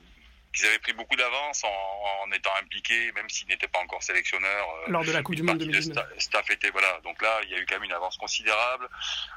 [0.54, 4.68] qu'ils avaient pris beaucoup d'avance en, en, étant impliqués, même s'ils n'étaient pas encore sélectionneurs.
[4.88, 6.06] Euh, Lors de la Coupe du Monde 2019.
[6.18, 7.00] Staff, était voilà.
[7.04, 8.90] Donc là, il y a eu quand même une avance considérable.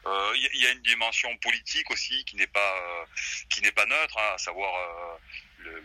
[0.07, 3.05] Euh, il y, y, a une dimension politique aussi qui n'est pas euh,
[3.51, 4.73] qui n'est pas neutre, hein, à savoir
[5.59, 5.83] le,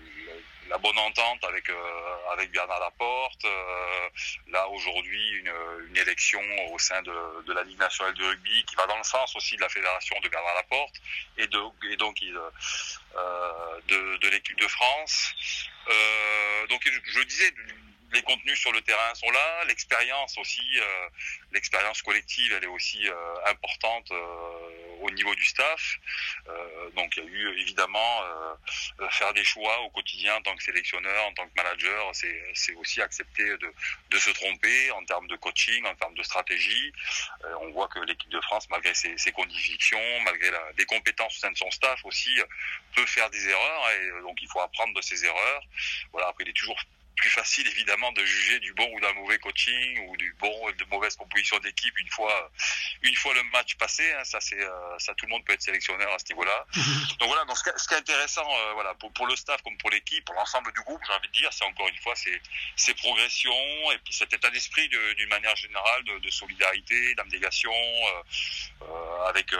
[0.70, 3.46] la bonne entente avec euh, avec Bernard Laporte.
[3.46, 4.10] Euh,
[4.48, 5.52] là aujourd'hui une,
[5.90, 9.04] une, élection au sein de, de, la Ligue nationale de rugby qui va dans le
[9.04, 10.96] sens aussi de la fédération de Bernard Laporte
[11.38, 11.60] et, de,
[11.92, 15.34] et donc euh, de, de l'équipe de France.
[16.70, 17.54] donc je, je disais
[18.16, 21.10] les contenus sur le terrain sont là, l'expérience aussi, euh,
[21.52, 25.98] l'expérience collective, elle est aussi euh, importante euh, au niveau du staff.
[26.96, 28.14] donc il y a eu évidemment
[29.10, 33.02] faire des choix au quotidien en tant que sélectionneur, en tant que manager, c'est aussi
[33.02, 33.74] accepter de,
[34.10, 36.92] de, se tromper en termes de coaching, en termes de stratégie.
[37.62, 41.40] on voit que l'équipe de France, malgré ses, ses convictions, malgré la, des compétences au
[41.40, 42.34] sein de son staff aussi,
[42.96, 45.64] peut faire des erreurs et donc il faut apprendre de ses erreurs.
[46.14, 46.80] Voilà, après il est toujours
[47.16, 50.86] plus facile évidemment de juger du bon ou d'un mauvais coaching ou du bon de
[50.86, 52.52] mauvaise composition d'équipe une fois
[53.02, 55.62] une fois le match passé hein, ça c'est euh, ça tout le monde peut être
[55.62, 56.66] sélectionneur à ce niveau-là.
[57.20, 59.78] Donc voilà donc ce, ce, qui est intéressant euh, voilà pour, pour le staff comme
[59.78, 62.42] pour l'équipe pour l'ensemble du groupe j'ai envie de dire c'est encore une fois c'est
[62.76, 69.26] ces progressions et puis cet état d'esprit d'une manière générale de, de solidarité d'abnégation euh,
[69.28, 69.54] avec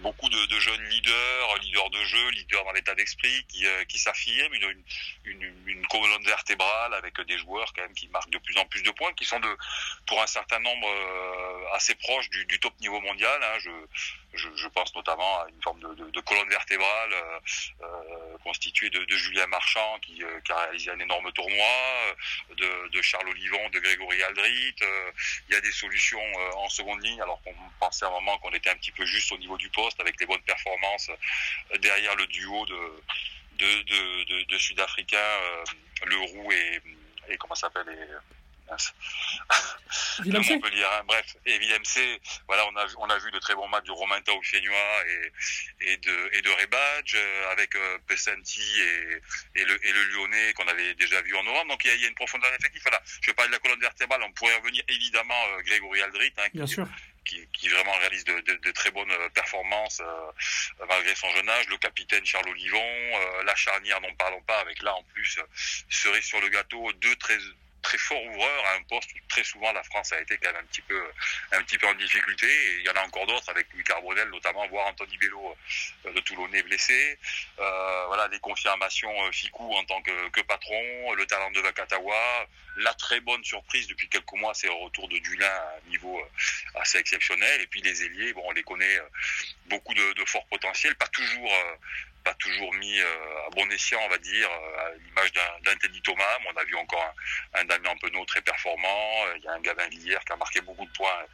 [0.00, 4.54] beaucoup de, jeunes leaders, leaders de jeu, leaders dans l'état d'esprit, qui, euh, qui s'affirment,
[4.54, 8.82] une, une, colonne vertébrale avec des joueurs quand même qui marquent de plus en plus
[8.82, 9.56] de points, qui sont de,
[10.06, 13.42] pour un certain nombre euh, assez proches du, du, top niveau mondial.
[13.42, 13.58] Hein.
[13.58, 17.14] Je, je, pense notamment à une forme de, de, colonne vertébrale
[17.82, 22.14] euh, constituée de, Julien Marchand qui, qui, a réalisé un énorme tournoi,
[22.50, 24.74] de, de Charles Olivon, de Grégory Aldrit.
[25.48, 26.20] il y a des solutions
[26.56, 29.30] en seconde ligne alors qu'on pensait à un moment qu'on était un petit peu juste
[29.30, 31.10] au niveau du poste avec les bonnes performances
[31.80, 35.64] derrière le duo de, Sud-Africains, euh,
[36.06, 36.80] Leroux et,
[37.28, 37.86] et comment s'appelle
[38.70, 38.76] Hein.
[41.06, 44.20] Bref, et C, voilà, on a, on a vu de très bons matchs de Romain
[44.22, 49.92] Taufénois et, et de, et de Rebadge euh, avec euh, Pessanti et, et, le, et
[49.92, 51.72] le Lyonnais qu'on avait déjà vu en novembre.
[51.72, 52.82] Donc il y a, il y a une profondeur effective.
[52.82, 56.32] Voilà, je vais parler de la colonne vertébrale, on pourrait revenir évidemment euh, Grégory Aldrit,
[56.38, 56.88] hein, qui, Bien sûr.
[57.24, 61.48] Qui, qui, vraiment réalise de, de, de très bonnes euh, performances euh, malgré son jeune
[61.48, 61.66] âge.
[61.68, 65.38] Le capitaine Charles Olivon, euh, la charnière, n'en parlons pas, avec là en plus
[65.88, 67.38] cerise sur le gâteau, deux très
[67.84, 70.62] très fort ouvreur à un poste où très souvent la France a été quand même
[70.62, 71.00] un petit peu,
[71.52, 72.46] un petit peu en difficulté.
[72.46, 75.56] Et il y en a encore d'autres avec Louis Carbonel notamment, voire Anthony Bello
[76.06, 77.18] euh, de Toulonnais blessé.
[77.58, 82.94] Euh, voilà, les confirmations euh, Ficou en tant que, patron, le talent de Vakatawa, la
[82.94, 86.20] très bonne surprise depuis quelques mois, c'est le retour de Dulin à un niveau
[86.76, 87.60] assez exceptionnel.
[87.60, 88.98] Et puis les ailiers, bon, on les connaît
[89.66, 91.52] beaucoup de, de fort potentiel, pas toujours
[92.24, 96.00] pas toujours mis euh, à bon escient, on va dire, euh, à l'image d'un Teddy
[96.00, 96.38] Thomas.
[96.48, 97.14] on a vu encore
[97.54, 99.26] un, un Damien Penaud très performant.
[99.26, 101.26] Euh, il y a un Gavin Villiers qui a marqué beaucoup de points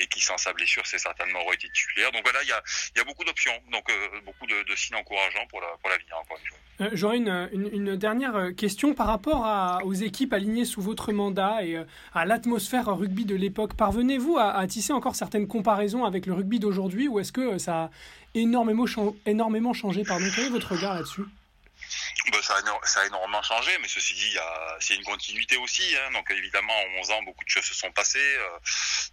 [0.00, 2.12] et qui, sans sa blessure, c'est certainement aurait été titulaire.
[2.12, 6.06] Donc voilà, il y a, beaucoup d'options, donc euh, beaucoup de, signes encourageants pour l'avenir,
[6.10, 6.58] la, pour encore une fois.
[6.80, 11.82] Euh, J'aurais une, une, dernière question par rapport aux équipes alignées sous votre mandat et
[12.14, 13.74] à l'atmosphère rugby de l'époque.
[13.74, 17.90] Parvenez-vous à, tisser encore certaines comparaisons avec le rugby d'aujourd'hui ou est-ce que ça a
[18.34, 18.84] énormément,
[19.26, 21.24] énormément changé Pardon, quel est votre regard là-dessus?
[22.30, 22.56] Bah, ça,
[23.00, 24.36] a, énormément changé, mais ceci dit,
[24.80, 25.96] c'est une continuité aussi.
[25.96, 28.18] Hein, donc évidemment, en 11 ans, beaucoup de choses se sont passées.
[28.18, 28.58] Euh,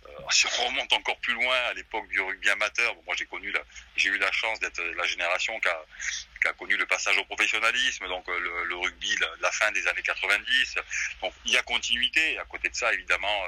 [0.07, 3.53] euh, si on remonte encore plus loin, à l'époque du rugby amateur, moi j'ai connu,
[3.95, 8.29] j'ai eu la chance d'être la génération qui a, connu le passage au professionnalisme, donc
[8.29, 10.75] euh, le, rugby, la, la, fin des années 90.
[11.21, 12.37] Donc il y a continuité.
[12.37, 13.43] À côté de ça, évidemment,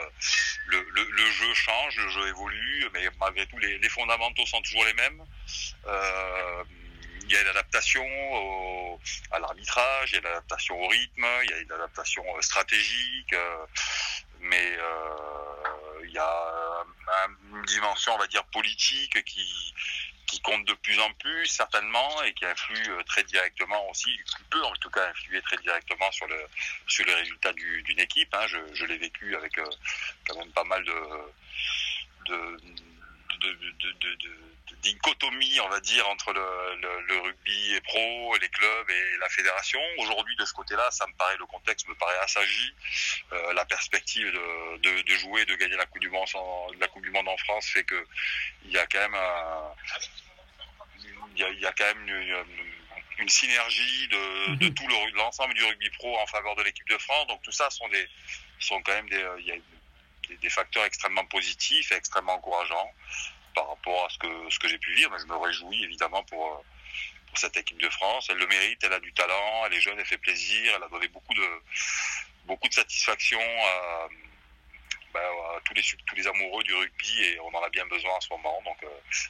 [0.65, 4.93] le, le, jeu change, le jeu évolue, mais malgré tout, les, fondamentaux sont toujours les
[4.93, 5.23] mêmes.
[7.27, 8.99] Il y a une adaptation au,
[9.31, 12.41] à l'arbitrage, il y a une adaptation au rythme, il y a une adaptation euh,
[12.41, 13.65] stratégique, euh,
[14.39, 16.83] mais euh, il y a
[17.51, 19.73] une dimension, on va dire, politique qui
[20.25, 24.61] qui compte de plus en plus certainement et qui influe très directement aussi, qui peut
[24.65, 26.35] en tout cas influer très directement sur le
[26.85, 28.33] sur les résultats d'une équipe.
[28.33, 28.45] Hein.
[28.73, 29.57] Je, l'ai vécu avec
[30.27, 30.91] quand même pas mal de
[34.93, 39.79] dichotomie, on va dire, entre le, le, le, rugby pro, les clubs et la fédération.
[39.99, 42.73] Aujourd'hui, de ce côté-là, ça me paraît, le contexte me paraît assagi.
[43.33, 46.87] Euh, la perspective de, de, de, jouer, de gagner la Coupe du Monde, en, la
[46.87, 48.07] Coupe du Monde en France fait que
[48.65, 49.73] il y a quand même un,
[51.35, 52.45] il y a, il y a quand même une,
[53.19, 57.27] une synergie de, de tout l'ensemble du rugby pro en faveur de l'équipe de France.
[57.27, 58.07] Donc tout ça sont des,
[58.59, 59.55] sont quand même des, il y a
[60.29, 62.91] des, des facteurs extrêmement positifs et extrêmement encourageants
[63.57, 65.09] par rapport à ce que, ce que j'ai pu vivre.
[65.11, 66.63] Mais je me réjouis évidemment pour,
[67.27, 68.27] pour cette équipe de France.
[68.29, 70.89] Elle le mérite, elle a du talent, elle est jeune, elle fait plaisir, elle a
[70.89, 71.47] donné beaucoup de,
[72.45, 73.39] beaucoup de satisfaction
[73.73, 74.07] à,
[75.13, 75.19] bah,
[75.55, 78.21] à tous, les, tous les amoureux du rugby et on en a bien besoin en
[78.21, 78.61] ce moment.
[78.63, 78.87] Donc euh,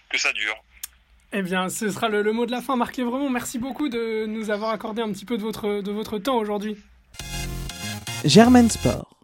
[0.10, 0.58] que ça dure.
[1.34, 2.76] Eh bien, ce sera le, le mot de la fin.
[2.76, 6.20] Marc vraiment merci beaucoup de nous avoir accordé un petit peu de votre, de votre
[6.20, 6.78] temps aujourd'hui.
[8.26, 9.17] Germaine Sport.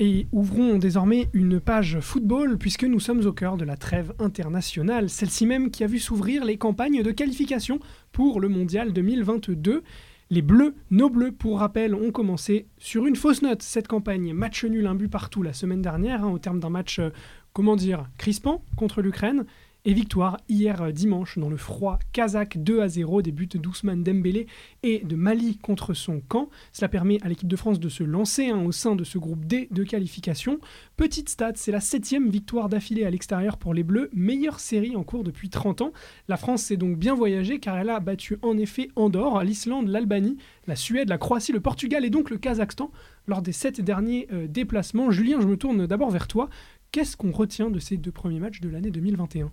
[0.00, 5.10] Et ouvrons désormais une page football puisque nous sommes au cœur de la trêve internationale,
[5.10, 7.80] celle-ci même qui a vu s'ouvrir les campagnes de qualification
[8.12, 9.82] pour le Mondial 2022.
[10.30, 14.32] Les Bleus, nos Bleus pour rappel, ont commencé sur une fausse note cette campagne.
[14.34, 17.10] Match nul, un partout la semaine dernière, hein, au terme d'un match, euh,
[17.52, 19.46] comment dire, crispant contre l'Ukraine.
[19.84, 24.48] Et victoire hier dimanche dans le froid kazakh 2 à 0 des buts d'Ousmane Dembélé
[24.82, 26.50] et de Mali contre son camp.
[26.72, 29.44] Cela permet à l'équipe de France de se lancer hein, au sein de ce groupe
[29.44, 30.58] D de qualification.
[30.96, 35.04] Petite stat, c'est la septième victoire d'affilée à l'extérieur pour les Bleus, meilleure série en
[35.04, 35.92] cours depuis 30 ans.
[36.26, 40.38] La France s'est donc bien voyagée car elle a battu en effet Andorre, l'Islande, l'Albanie,
[40.66, 42.90] la Suède, la Croatie, le Portugal et donc le Kazakhstan
[43.28, 45.12] lors des sept derniers euh, déplacements.
[45.12, 46.50] Julien, je me tourne d'abord vers toi.
[46.90, 49.52] Qu'est-ce qu'on retient de ces deux premiers matchs de l'année 2021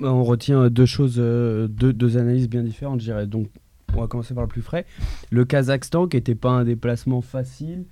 [0.00, 3.26] on retient deux choses, deux, deux, analyses bien différentes, je dirais.
[3.26, 3.48] Donc,
[3.94, 4.86] on va commencer par le plus frais.
[5.30, 7.84] Le Kazakhstan, qui n'était pas un déplacement facile,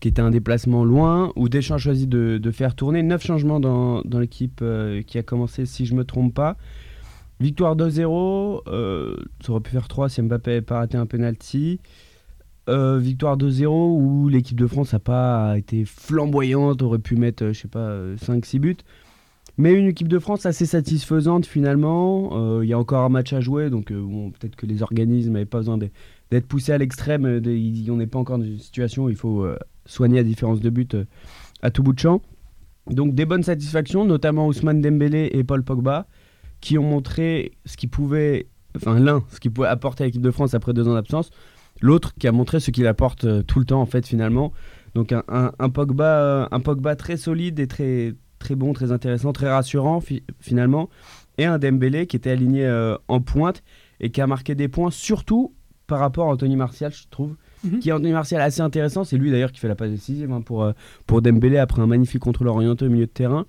[0.00, 3.02] qui était un déplacement loin, où Deschamps a choisi de, faire tourner.
[3.02, 6.56] Neuf changements dans, l'équipe euh, qui a commencé, si je ne me trompe pas.
[7.40, 11.80] Victoire 2-0, euh, ça aurait pu faire 3 si Mbappé n'avait pas raté un penalty.
[12.68, 17.60] Euh, victoire 2-0 où l'équipe de France n'a pas été flamboyante, aurait pu mettre, je
[17.60, 18.76] sais pas, 5-6 buts.
[19.56, 22.30] Mais une équipe de France assez satisfaisante finalement.
[22.32, 25.32] Il euh, y a encore un match à jouer, donc euh, peut-être que les organismes
[25.32, 27.24] n'avaient pas besoin d'être poussés à l'extrême.
[27.24, 30.70] On n'est pas encore dans une situation où il faut euh, soigner la différence de
[30.70, 30.96] but
[31.62, 32.20] à tout bout de champ.
[32.90, 36.06] Donc des bonnes satisfactions, notamment Ousmane Dembélé et Paul Pogba,
[36.60, 40.30] qui ont montré ce qu'ils pouvaient, enfin l'un, ce qu'il pouvait apporter à l'équipe de
[40.30, 41.30] France après deux ans d'absence,
[41.80, 44.52] l'autre qui a montré ce qu'il apporte tout le temps en fait finalement,
[44.94, 48.14] Donc un Pogba, un Pogba très solide et très,
[48.44, 50.00] très bon, très intéressant, très rassurant
[50.38, 50.88] finalement.
[51.38, 52.70] Et un Dembélé qui était aligné
[53.08, 53.64] en pointe
[54.00, 55.52] et qui a marqué des points, surtout
[55.86, 57.34] par rapport à Anthony Martial, je trouve.
[57.64, 57.78] Mhm.
[57.80, 59.04] Qui est Anthony Martial assez intéressant.
[59.04, 60.70] C'est lui d'ailleurs qui fait la passe décisive hein, pour,
[61.06, 63.46] pour Dembélé après un magnifique contrôle orienté au milieu de terrain.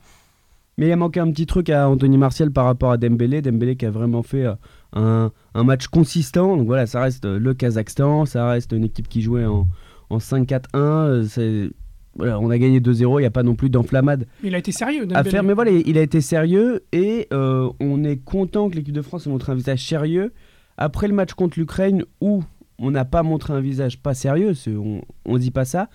[0.77, 3.41] Mais il a manqué un petit truc à Anthony Martial par rapport à Dembélé.
[3.41, 4.45] Dembélé qui a vraiment fait
[4.93, 6.57] un, un, match consistant.
[6.57, 9.67] Donc voilà, ça reste le Kazakhstan, ça reste une équipe qui jouait en,
[10.09, 11.69] en 5-4-1.
[12.15, 14.25] Voilà, on a gagné 2-0, il n'y a pas non plus d'enflammade.
[14.43, 15.05] Il a été sérieux.
[15.13, 18.93] À faire, mais voilà, il a été sérieux et euh, on est content que l'équipe
[18.93, 20.31] de France ait montré un visage sérieux.
[20.77, 22.43] Après le match contre l'Ukraine, où
[22.79, 25.01] on n'a pas montré un visage pas sérieux, on
[25.33, 25.89] ne dit pas ça,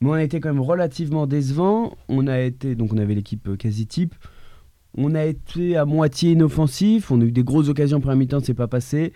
[0.00, 1.96] mais on a été quand même relativement décevant.
[2.08, 4.14] On a été, donc on avait l'équipe euh, quasi type.
[4.96, 7.10] On a été à moitié inoffensif.
[7.10, 9.12] On a eu des grosses occasions pour la mi-temps, c'est pas passé.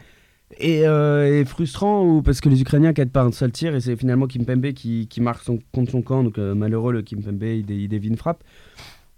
[0.63, 3.97] Euh, et, frustrant ou parce que les Ukrainiens cadent pas un seul tir et c'est
[3.97, 6.25] finalement Kimpembe qui, qui marque son, contre son camp.
[6.25, 8.43] Donc euh, malheureux, le Kimpembe, il, il dévie une frappe.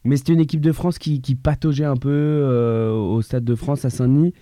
[0.04, 2.42] Mais c'était une équipe de France qui, qui pataugeait un peu
[2.94, 4.32] au Stade de France à Saint-Denis,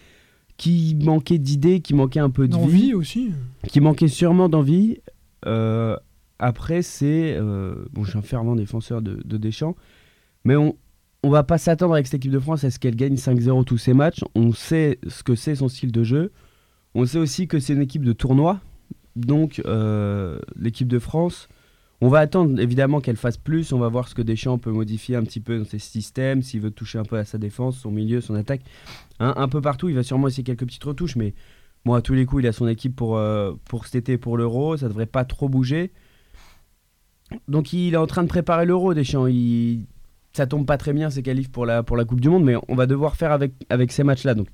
[0.57, 2.94] qui manquait d'idées, qui manquait un peu de vie.
[2.94, 3.33] aussi.
[3.66, 4.98] Qui manquait sûrement d'envie.
[6.38, 7.35] Après, c'est.
[7.37, 9.77] Euh, bon, je suis un fervent défenseur de, Deschamps,
[10.44, 10.77] mais on,
[11.22, 13.79] on va pas s'attendre avec cette équipe de France à ce qu'elle gagne 5-0 tous
[13.79, 14.20] ses matchs.
[14.35, 16.33] On sait ce que c'est son style de jeu.
[16.94, 18.61] On sait aussi que c'est une équipe de tournoi.
[19.16, 21.48] Donc, euh, l'équipe de France,
[22.01, 23.72] on va attendre évidemment qu'elle fasse plus.
[23.72, 26.61] On va voir ce que Deschamps peut modifier un petit peu dans ses systèmes, s'il
[26.61, 28.62] veut toucher un peu à sa défense, son milieu, son attaque.
[29.18, 31.35] un peu partout, il va sûrement essayer quelques petites retouches, mais
[31.85, 34.37] bon, à tous les coups, il a son équipe pour, euh, pour cet été, pour
[34.37, 34.77] l'Euro.
[34.77, 35.92] Ça devrait pas trop bouger.
[37.46, 39.27] Donc il est en train de préparer l'Euro, Deschamps.
[39.27, 39.87] Il...
[40.33, 42.55] Ça tombe pas très bien ses qualifs pour la, pour la Coupe du Monde, mais
[42.68, 44.35] on va devoir faire avec, avec ces matchs-là.
[44.35, 44.48] Donc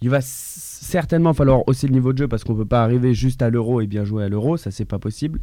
[0.00, 3.42] il va certainement falloir hausser le niveau de jeu parce qu'on peut pas arriver juste
[3.42, 5.40] à l'Euro et bien jouer à l'Euro, ça c'est pas possible.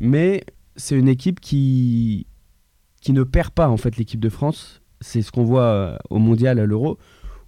[0.00, 0.44] Mais
[0.76, 2.26] c'est une équipe qui,
[3.00, 4.82] qui ne perd pas en fait l'équipe de France.
[5.00, 6.98] C'est ce qu'on voit euh, au Mondial, à l'Euro,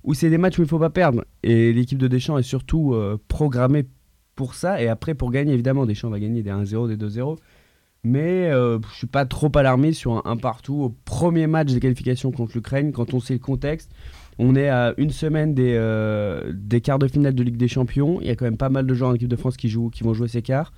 [0.05, 1.25] où c'est des matchs où il faut pas perdre.
[1.43, 3.85] Et l'équipe de Deschamps est surtout euh, programmée
[4.35, 4.83] pour ça.
[4.83, 7.39] Et après, pour gagner, évidemment, Deschamps va gagner des 1-0, des 2-0.
[8.05, 12.33] Mais euh, je suis pas trop alarmé sur un, partout au premier match de qualification
[12.33, 13.93] contre l'Ukraine quand on sait le contexte.
[14.39, 18.19] On est à une semaine des, euh, des quarts de finale de Ligue des Champions.
[18.21, 19.91] Il y a quand même pas mal de joueurs en équipe de France qui, jouent,
[19.91, 20.73] qui vont jouer ces quarts.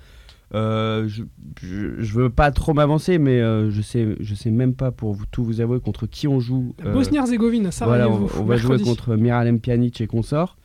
[0.53, 1.23] Euh, je,
[1.61, 5.25] je, veux pas trop m'avancer, mais euh, je sais, je sais même pas pour vous,
[5.31, 6.75] tout vous avouer contre qui on joue.
[6.83, 10.57] Bosnie-Herzégovine, ça voilà, on, on va jouer contre Miralem Pjanic et consorts.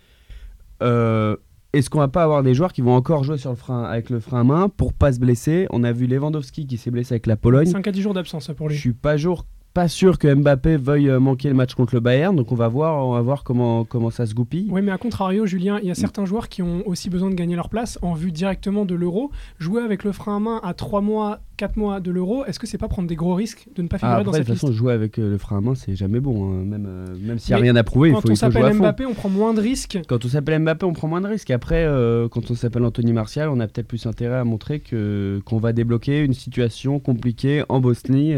[1.73, 4.11] Est-ce qu'on va pas avoir des joueurs qui vont encore jouer sur le frein, avec
[4.11, 5.69] le frein à main pour pas se blesser?
[5.71, 7.67] On a vu Lewandowski qui s'est blessé avec la Pologne.
[7.67, 8.75] 5 à 10 jours d'absence pour lui.
[8.75, 12.01] Je suis pas jour, pas sûr que Mbappé veuille euh, manquer le match contre le
[12.01, 14.67] Bayern, donc on va voir, on va voir comment, comment ça se goupille.
[14.71, 17.37] Oui, mais à contrario, Julien, il y a certains joueurs qui ont aussi besoin de
[17.37, 19.31] gagner leur place en vue directement de l'euro.
[19.59, 22.67] Jouer avec le frein à main à 3 mois, 4 mois de l'euro, est-ce que
[22.67, 24.61] c'est pas prendre des gros risques de ne pas figurer dans cette liste De toute
[24.61, 26.51] façon, jouer avec euh, le frein à main, c'est jamais bon.
[26.51, 26.65] Hein.
[26.65, 29.07] Même, euh, même s'il n'y a rien à prouver, il faut, Quand on s'appelle Mbappé,
[29.07, 30.01] on prend moins de risques.
[30.09, 31.51] Quand on s'appelle Mbappé, on prend moins de risques.
[31.51, 31.87] Après,
[32.31, 35.73] quand on s'appelle Anthony Martial, on a peut-être plus intérêt à montrer que qu'on va
[35.73, 38.35] débloquer une situation compliquée en Bosnie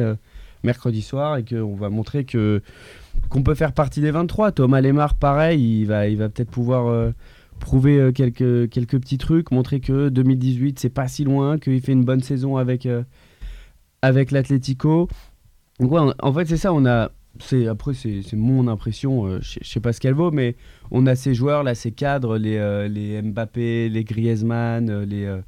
[0.62, 2.62] mercredi soir et qu'on va montrer que
[3.28, 4.52] qu'on peut faire partie des 23.
[4.52, 7.12] Thomas Lemar, pareil, il va, il va peut-être pouvoir euh,
[7.60, 11.92] prouver euh, quelques, quelques petits trucs, montrer que 2018 c'est pas si loin, qu'il fait
[11.92, 13.02] une bonne saison avec, euh,
[14.02, 15.08] avec l'Atlético.
[15.80, 20.00] En fait c'est ça, on a c'est après c'est mon impression, je sais pas ce
[20.00, 20.54] qu'elle vaut, mais
[20.90, 25.40] on a ces joueurs là, ces cadres, les, les Mbappé, les Griezmann, les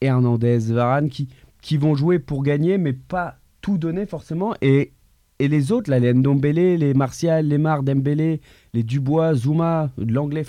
[0.00, 1.28] Hernandez, Varane, qui,
[1.60, 4.54] qui vont jouer pour gagner, mais pas tout donner forcément.
[4.62, 4.92] Et,
[5.38, 8.40] et les autres, là, les Ndombele, les Martial, les Mar, Dembélé,
[8.74, 10.42] les Dubois, Zuma, l'anglais,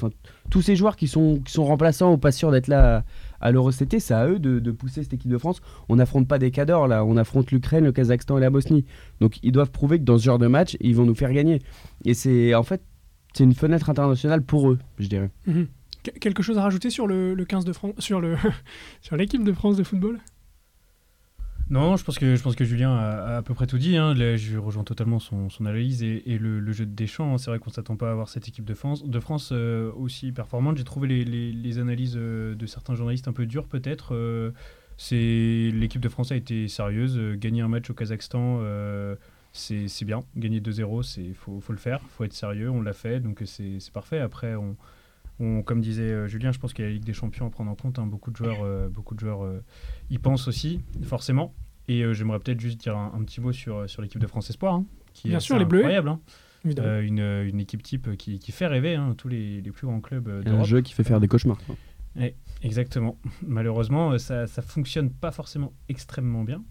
[0.49, 3.03] tous ces joueurs qui sont, qui sont remplaçants ou pas sûrs d'être là
[3.39, 5.61] à, l'Euro c'est à eux de, de, pousser cette équipe de France.
[5.89, 8.85] On n'affronte pas des cadors là, on affronte l'Ukraine, le Kazakhstan et la Bosnie.
[9.21, 11.61] Donc ils doivent prouver que dans ce genre de match, ils vont nous faire gagner.
[12.05, 12.81] Et c'est en fait,
[13.33, 15.29] c'est une fenêtre internationale pour eux, je dirais.
[15.45, 15.67] Mhm.
[16.19, 17.73] Quelque chose à rajouter sur le, le 15 de
[19.01, 20.19] sur l'équipe de France de football?
[21.69, 23.95] Non, je pense que, je pense que Julien a, à peu près tout dit.
[23.95, 24.15] Hein.
[24.15, 27.33] je rejoins totalement son, analyse et, le, jeu de Deschamps.
[27.33, 27.37] Hein.
[27.37, 29.91] C'est vrai qu'on ne s'attend pas à avoir cette équipe de France, de France euh,
[29.93, 30.77] aussi performante.
[30.77, 34.15] J'ai trouvé les, analyses euh, de certains journalistes un peu dures peut-être.
[34.15, 34.51] Euh,
[35.11, 37.19] L'équipe de France a été sérieuse.
[37.37, 38.61] gagner un match au Kazakhstan,
[39.53, 40.25] c'est bien.
[40.35, 41.99] Gagner 2-0, il faut, faut, le faire.
[42.03, 42.69] Il faut être sérieux.
[42.69, 44.19] On l'a fait, donc c'est parfait.
[44.19, 44.75] Après, on,
[45.39, 47.71] on, comme disait Julien, je pense qu'il y a la Ligue des Champions à prendre
[47.71, 47.99] en compte.
[47.99, 48.05] Hein.
[48.05, 49.47] Beaucoup de joueurs, beaucoup de joueurs
[50.09, 51.53] y pensent aussi, forcément.
[51.89, 54.47] Et euh, j'aimerais peut-être juste dire un, petit mot sur, euh, sur l'équipe de France
[54.51, 55.79] Espoir, hein, qui Bien est sûr, les Bleus.
[55.79, 56.09] incroyable.
[56.09, 56.19] Hein.
[56.77, 59.99] Euh, une, une, équipe type qui, qui fait rêver hein, tous les, les, plus grands
[59.99, 60.61] clubs d'Europe.
[60.61, 61.57] Un jeu qui fait faire des cauchemars.
[62.61, 63.17] exactement.
[63.47, 66.63] Malheureusement, ça ne fonctionne pas forcément extrêmement bien.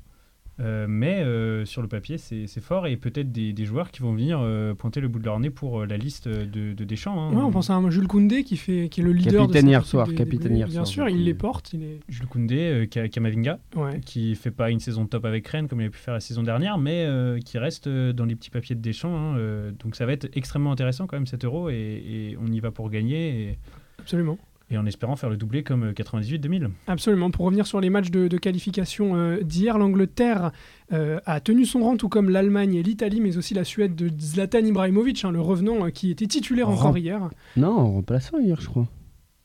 [0.61, 4.13] Euh, mais euh, sur le papier, c'est fort et peut-être des, des joueurs qui vont
[4.13, 7.21] venir euh, pointer le bout de leur nez pour euh, la liste de, de Deschamps.
[7.31, 7.33] hein.
[7.33, 9.71] Ouais, on pense à un Jules Koundé qui, fait, qui est le leader Capitaine de
[9.71, 10.57] hier soir, des- des capitaine Bleus.
[10.59, 11.73] hier Bien soir, sûr, il les porte.
[11.75, 12.01] Il est...
[12.09, 14.01] Jules Koundé, euh, Ka- Kamavinga, ouais.
[14.05, 16.43] qui fait pas une saison top avec Rennes comme il a pu faire la saison
[16.43, 19.15] dernière, mais euh, qui reste dans les petits papiers de Deschamps.
[19.17, 22.59] hein, donc ça va être extrêmement intéressant quand même cet euro et, et on y
[22.61, 23.59] va pour gagner et,
[24.01, 24.39] Absolument.
[24.71, 26.69] Et en espérant faire le doublé comme euh, 98-2000.
[26.87, 27.31] Absolument.
[27.31, 30.53] Pour revenir sur les matchs de, de qualification euh, d'hier, l'Angleterre
[30.93, 34.11] euh, a tenu son rang, tout comme l'Allemagne et l'Italie, mais aussi la Suède de
[34.21, 37.31] Zlatan Ibrahimovic, hein, le revenant euh, qui était titulaire encore Rem- hier.
[37.57, 38.87] Non, en remplaçant hier, je crois.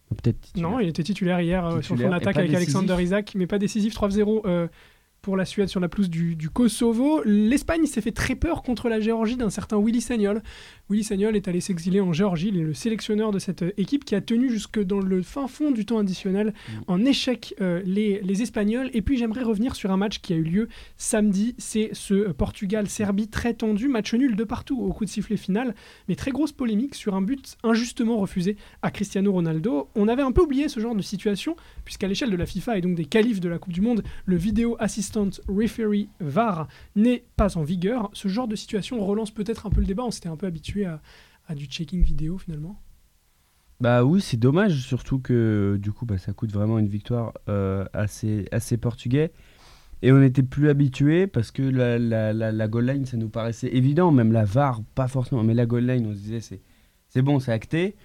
[0.10, 0.50] Peut-être.
[0.58, 2.76] Non, il était titulaire hier euh, sur le Titulaire fond et d'attaque pas avec décisif.
[2.76, 4.68] Alexander Isaac, mais pas décisif 3-0 euh,
[5.24, 7.24] pour la Suède sur la pelouse du, du Kosovo.
[7.26, 10.44] L'Espagne s'est fait très peur contre la Géorgie d'un certain Willy Sagnol.
[10.90, 14.06] Willy Sagnol est allé s'exiler en Géorgie, il est le sélectionneur de cette euh, équipe
[14.06, 16.72] qui a tenu jusque dans le fin fond du temps additionnel Mm.
[16.88, 18.90] en échec euh, les, les Espagnols.
[18.94, 20.68] Et puis j'aimerais revenir sur un match qui a eu lieu
[20.98, 25.38] samedi, c'est ce euh, Portugal-Serbie très tendu, match nul de partout au coup de sifflet
[25.38, 25.76] final,
[26.08, 29.90] mais très grosse polémique sur un but injustement refusé à Cristiano Ronaldo.
[29.96, 31.56] On avait un peu oublié ce genre de situation,
[31.86, 34.36] puisqu'à l'échelle de la FIFA et donc des qualifs de la Coupe du Monde, le
[34.36, 35.13] Video Assistant
[35.48, 38.10] Referee VAR n'est pas en vigueur.
[38.14, 40.86] Ce genre de situation relance peut-être un peu le débat, on s'était un peu habitué
[40.86, 41.02] à,
[41.56, 42.82] du checking vidéo finalement.
[43.80, 47.86] Bah oui, c'est dommage, surtout que du coup, bah, ça coûte vraiment une victoire euh,
[47.94, 49.32] assez, assez portugais.
[50.02, 51.98] Et on n'était plus habitué parce que la,
[52.34, 55.86] la goal line, ça nous paraissait évident, même la VAR, pas forcément, mais la goal
[55.86, 56.62] line, on se disait, c'est,
[57.08, 57.96] c'est bon, c'est acté.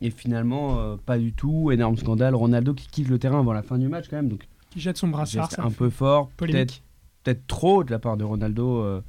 [0.00, 2.34] Et finalement, euh, pas du tout, énorme scandale.
[2.34, 4.96] Ronaldo qui quitte le terrain avant la fin du match quand même, donc Qui jette
[4.96, 6.30] son brassard, ça un peu fort,
[7.24, 8.78] peut-être trop de la part de Ronaldo.
[8.82, 9.00] euh,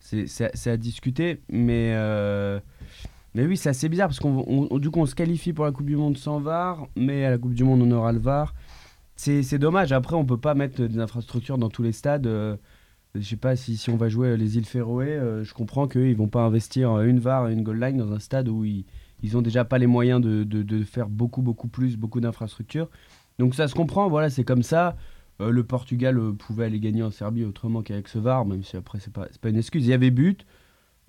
[0.00, 1.40] c'est- c'est c'est à discuter.
[1.50, 2.60] Mais, euh,
[3.34, 5.64] mais oui, c'est assez bizarre parce qu'on on- on- du coup, on se qualifie pour
[5.64, 8.18] la Coupe du Monde sans VAR, mais à la Coupe du Monde, on aura le
[8.20, 8.54] VAR.
[9.16, 9.92] C'est c'est dommage.
[9.92, 12.26] Après, on peut pas mettre des infrastructures dans tous les stades.
[12.28, 12.56] euh,
[13.14, 16.14] je sais pas si, si on va jouer les îles Féroé, euh, je comprends qu'ils
[16.16, 18.84] vont pas investir une VAR et une goal line dans un stade où ils,
[19.22, 22.88] ils ont déjà pas les moyens de, de- de faire beaucoup, beaucoup plus, beaucoup d'infrastructures.
[23.38, 24.96] Donc ça se comprend, voilà, c'est comme ça.
[25.40, 28.76] Euh, le Portugal euh, pouvait aller gagner en Serbie autrement qu'avec ce VAR, même si
[28.76, 29.86] après c'est pas, pas une excuse.
[29.86, 30.44] Il y avait but,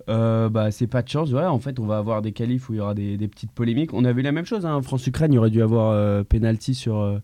[0.08, 1.30] euh, bah, c'est pas de chance.
[1.30, 3.50] Voilà, en fait, on va avoir des qualifs où il y aura des, des petites
[3.50, 3.92] polémiques.
[3.92, 7.20] On a vu la même chose, hein, France-Ukraine, il aurait dû avoir penalty sur,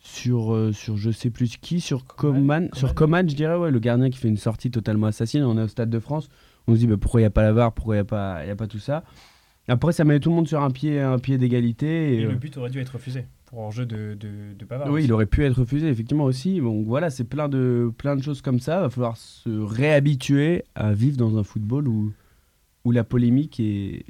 [0.00, 4.08] sur, sur je sais plus qui, sur Coman, sur Coman, je dirais, ouais, le gardien
[4.08, 5.42] qui fait une sortie totalement assassine.
[5.44, 6.30] On est au Stade de France,
[6.66, 8.04] on se dit bah, pourquoi il n'y a pas la VAR, pourquoi il n'y a,
[8.06, 9.04] pas- y a pas tout ça?
[9.68, 12.14] Après, ça met tout le monde sur un pied, un pied d'égalité.
[12.14, 14.88] Et Et, le but aurait dû être refusé pour hors-jeu de, de, de Pavard.
[14.88, 15.04] oui, aussi.
[15.04, 16.58] il aurait pu être refusé, effectivement aussi.
[16.58, 18.78] Donc voilà, c'est plein de, plein de choses comme ça.
[18.78, 22.12] Il va falloir se réhabituer à vivre dans un football où,
[22.86, 24.06] où la polémique est,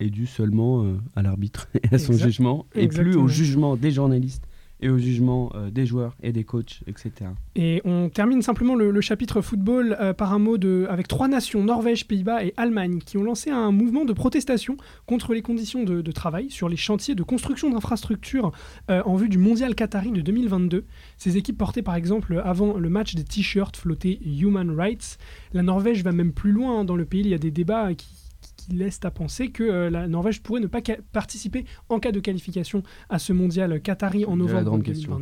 [0.00, 3.74] est due seulement euh, à l'arbitre et à son Exact- jugement, et plus au jugement
[3.76, 4.44] des journalistes
[4.84, 7.30] et au jugement euh, des joueurs et des coachs, etc.
[7.56, 11.64] Et on termine simplement le, chapitre football euh, par un mot de, avec trois nations,
[11.64, 14.76] Norvège, Pays-Bas et Allemagne, qui ont lancé un mouvement de protestation
[15.06, 18.52] contre les conditions de, de travail sur les chantiers de construction d'infrastructures
[18.90, 20.84] euh, en vue du mondial Qatari de 2022.
[21.16, 25.18] Ces équipes portaient par exemple avant le match des t-shirts flottés Human Rights.
[25.54, 27.94] La Norvège va même plus loin hein, dans le pays, il y a des débats
[27.94, 28.23] qui
[28.64, 30.80] qui laissent à penser que euh, la Norvège pourrait ne pas
[31.12, 35.18] participer en cas de qualification à ce mondial Qatari en novembre grande question.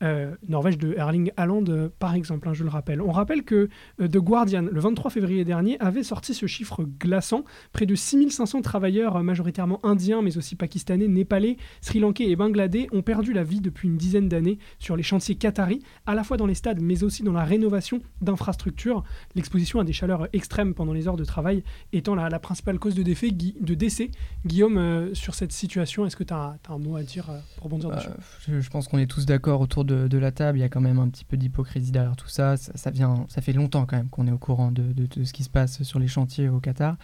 [0.00, 0.06] 2022.
[0.10, 3.00] Euh, Norvège de Erling Haaland, euh, par exemple, hein, je le rappelle.
[3.00, 3.68] On rappelle que
[4.00, 7.44] euh, The Guardian, le 23 février dernier, avait sorti ce chiffre glaçant.
[7.72, 13.32] Près de 6500 travailleurs, majoritairement indiens, mais aussi pakistanais, népalais, sri-lankais et bangladais, ont perdu
[13.32, 16.54] la vie depuis une dizaine d'années sur les chantiers qataris, à la fois dans les
[16.54, 19.04] stades, mais aussi dans la rénovation d'infrastructures.
[19.34, 23.02] L'exposition à des chaleurs extrêmes pendant les heures de travail étant la, principale cause de,
[23.02, 24.10] décès.
[24.46, 27.26] Guillaume, sur cette situation, est-ce que tu as, un mot à dire
[27.56, 28.08] pour rebondir Bah, dessus
[28.46, 30.58] je, je pense qu'on est tous d'accord autour de, de la table.
[30.58, 32.56] Il y a quand même un petit peu d'hypocrisie derrière tout ça.
[32.56, 35.24] Ça, ça vient, ça fait longtemps quand même qu'on est au courant de, de- de
[35.24, 36.96] ce qui se passe sur les chantiers au Qatar.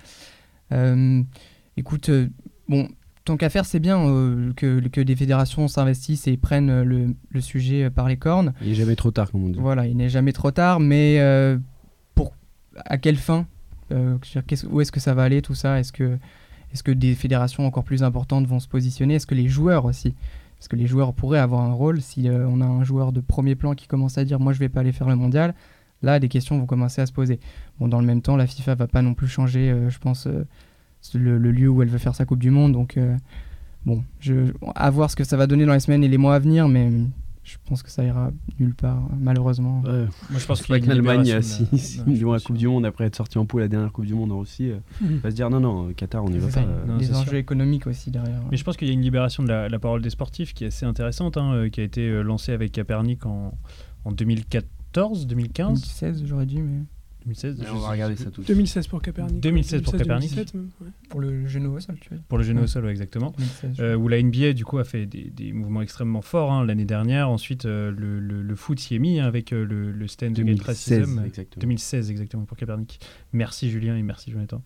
[0.72, 1.22] Euh,
[1.76, 2.28] écoute, euh,
[2.68, 2.88] bon,
[3.24, 7.40] tant qu'à faire, c'est bien euh, que, que des fédérations s'investissent et prennent le, le
[7.40, 8.52] sujet par les cornes.
[8.62, 9.58] Il n'est jamais trop tard, comme on dit.
[9.58, 11.58] Voilà, il n'est jamais trop tard, mais euh,
[12.14, 12.34] pour
[12.84, 13.46] à quelle fin
[13.92, 14.18] Euh,
[14.70, 15.78] Où est-ce que ça va aller tout ça?
[15.78, 16.18] Est-ce que,
[16.74, 19.14] est que des fédérations encore plus importantes vont se positionner?
[19.14, 20.14] Est-ce que les joueurs aussi?
[20.60, 23.20] Est-ce que les joueurs pourraient avoir un rôle si euh, on a un joueur de
[23.20, 25.54] premier plan qui commence à dire moi je vais pas aller faire le mondial
[26.02, 27.40] Là, des questions vont commencer à se poser.
[27.80, 30.26] Bon, dans le même temps, la FIFA va pas non plus changer, euh, je pense,
[30.26, 30.46] euh,
[31.14, 32.72] le, lieu où elle veut faire sa Coupe du Monde.
[32.72, 32.98] Donc,
[33.86, 36.34] bon, je, à voir ce que ça va donner dans les semaines et les mois
[36.34, 36.90] à venir, mais
[37.48, 39.80] je pense que ça ira nulle part, malheureusement.
[39.82, 40.06] Ouais.
[40.30, 42.40] Moi, je pense qu'il une l'Allemagne, si, la- si la ils vont à la.
[42.42, 44.40] Coupe du Monde après être sorti en poule à la dernière Coupe du Monde en
[44.40, 44.78] Russie, euh,
[45.22, 46.60] va se dire non, non, Qatar, on y va pas.
[46.60, 46.86] euh.
[46.86, 47.34] non, les enjeux sûr.
[47.38, 48.40] économiques aussi derrière.
[48.50, 50.64] Mais je pense qu'il y a une libération de la, la parole des sportifs qui
[50.64, 53.56] est assez intéressante, hein, euh, qui a été lancée avec Capernic en,
[54.04, 56.80] en 2014 2014, 2015, 2016, j'aurais dit, mais
[57.26, 57.56] 2016.
[57.58, 58.48] Mais je on va regarder ça tout de suite.
[58.48, 59.40] 2016 pour Capernic.
[59.40, 60.30] 2016 pour 2016, Capernic.
[60.30, 60.86] 2017 même, ouais.
[61.08, 62.24] pour le genou au sol, tu veux dire.
[62.28, 62.66] Pour le genou au Ouais.
[62.68, 63.32] sol, ouais, exactement.
[63.36, 66.52] 2016, je Euh, où la NBA du coup a fait des, des mouvements extrêmement forts
[66.52, 67.28] hein, l'année dernière.
[67.28, 70.32] Ensuite, euh, le, le- le foot s'y est mis hein, avec euh, le, le stand
[70.32, 71.22] de Gate 2016, Racism.
[71.26, 71.60] exactement.
[71.60, 73.00] 2016 exactement pour Capernic.
[73.32, 74.62] Merci Julien et merci Jonathan.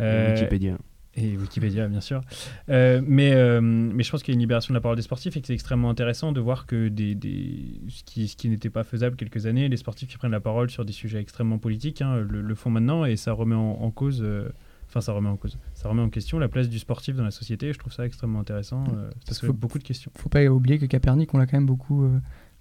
[0.00, 0.76] Euh, Wikipédia.
[1.16, 2.22] Et Wikipédia bien sûr.
[2.68, 5.02] Euh, mais, euh, mais je pense qu'il y a une libération de la parole des
[5.02, 8.48] sportifs et que c'est extrêmement intéressant de voir que des, des, ce qui, ce qui
[8.48, 11.58] n'était pas faisable quelques années, les sportifs qui prennent la parole sur des sujets extrêmement
[11.58, 14.20] politiques hein, le, le font maintenant et ça remet en, en cause.
[14.22, 14.48] euh,
[14.88, 15.56] Enfin, ça remet en cause.
[15.74, 17.68] Ça remet en question la place du sportif dans la société.
[17.68, 18.82] et Je trouve ça extrêmement intéressant.
[18.96, 20.10] euh, ça soulève beaucoup de questions.
[20.16, 22.10] Faut pas oublier que Capernic, on l'a quand même beaucoup,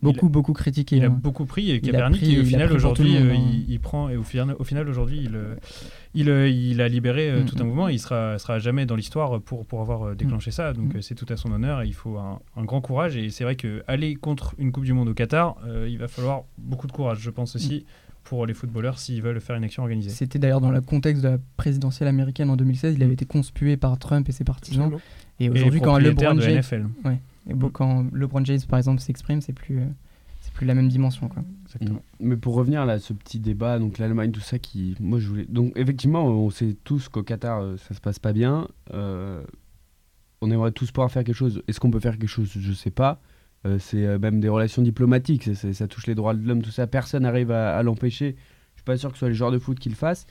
[0.02, 0.98] beaucoup, beaucoup critiqué.
[0.98, 1.10] Il a hein.
[1.10, 3.34] beaucoup pris et Capernic, au final aujourd'hui, euh, hein.
[3.36, 5.56] il, il prend et au final, au final aujourd'hui, il, euh,
[6.14, 7.68] il, euh, il a libéré Mm, tout un mm.
[7.68, 7.90] mouvement.
[7.90, 10.74] Et il sera, sera jamais dans l'histoire pour pour avoir déclenché ça.
[10.74, 11.02] Donc Mm.
[11.02, 11.82] c'est tout à son honneur.
[11.82, 14.86] et il faut un, un grand courage et c'est vrai que aller contre une Coupe
[14.86, 17.86] du Monde au Qatar, euh, il va falloir beaucoup de courage, je pense aussi.
[18.26, 20.12] Pour les footballeurs, s'ils veulent faire une action organisée.
[20.12, 23.76] C'était d'ailleurs dans le contexte de la présidentielle américaine en 2016, il avait été conspué
[23.76, 24.84] par Trump et ses partisans.
[24.84, 25.02] Absolument.
[25.40, 26.86] Et aujourd'hui, quand LeBron James, NFL.
[27.48, 29.86] Et bon, quand LeBron James, par exemple, s'exprime, c'est plus, euh,
[30.42, 31.30] c'est plus la même dimension.
[31.30, 31.44] Quoi.
[31.66, 32.02] Exactement.
[32.20, 35.28] Mais pour revenir là, à ce petit débat, donc l'Allemagne, tout ça, qui, moi je
[35.28, 35.46] voulais.
[35.46, 38.68] Donc effectivement, on sait tous qu'au Qatar, euh, ça se passe pas bien.
[38.94, 39.44] Euh,
[40.42, 41.62] on aimerait tous pouvoir faire quelque chose.
[41.68, 42.52] Est-ce qu'on peut faire quelque chose?
[42.56, 43.20] Je sais pas.
[43.66, 45.50] Euh, c'est euh, même des relations diplomatiques.
[45.56, 46.88] ça touche les droits de l'homme, tout ça.
[46.88, 48.36] Personne n'arrive à, à l'empêcher.
[48.76, 50.26] Je suis pas sûr que ce soit les joueurs de foot qui le fassent.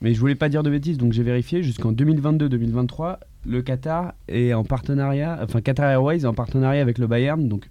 [0.00, 1.62] Mais je voulais pas dire de bêtises, donc j'ai vérifié.
[1.62, 7.06] Jusqu'en 2022-2023, le Qatar est en partenariat, enfin Qatar Airways est en partenariat avec le
[7.06, 7.48] Bayern.
[7.48, 7.70] Donc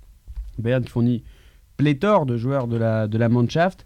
[0.57, 1.23] Bayern fournit
[1.77, 3.85] pléthore de joueurs de la, de la Mannschaft.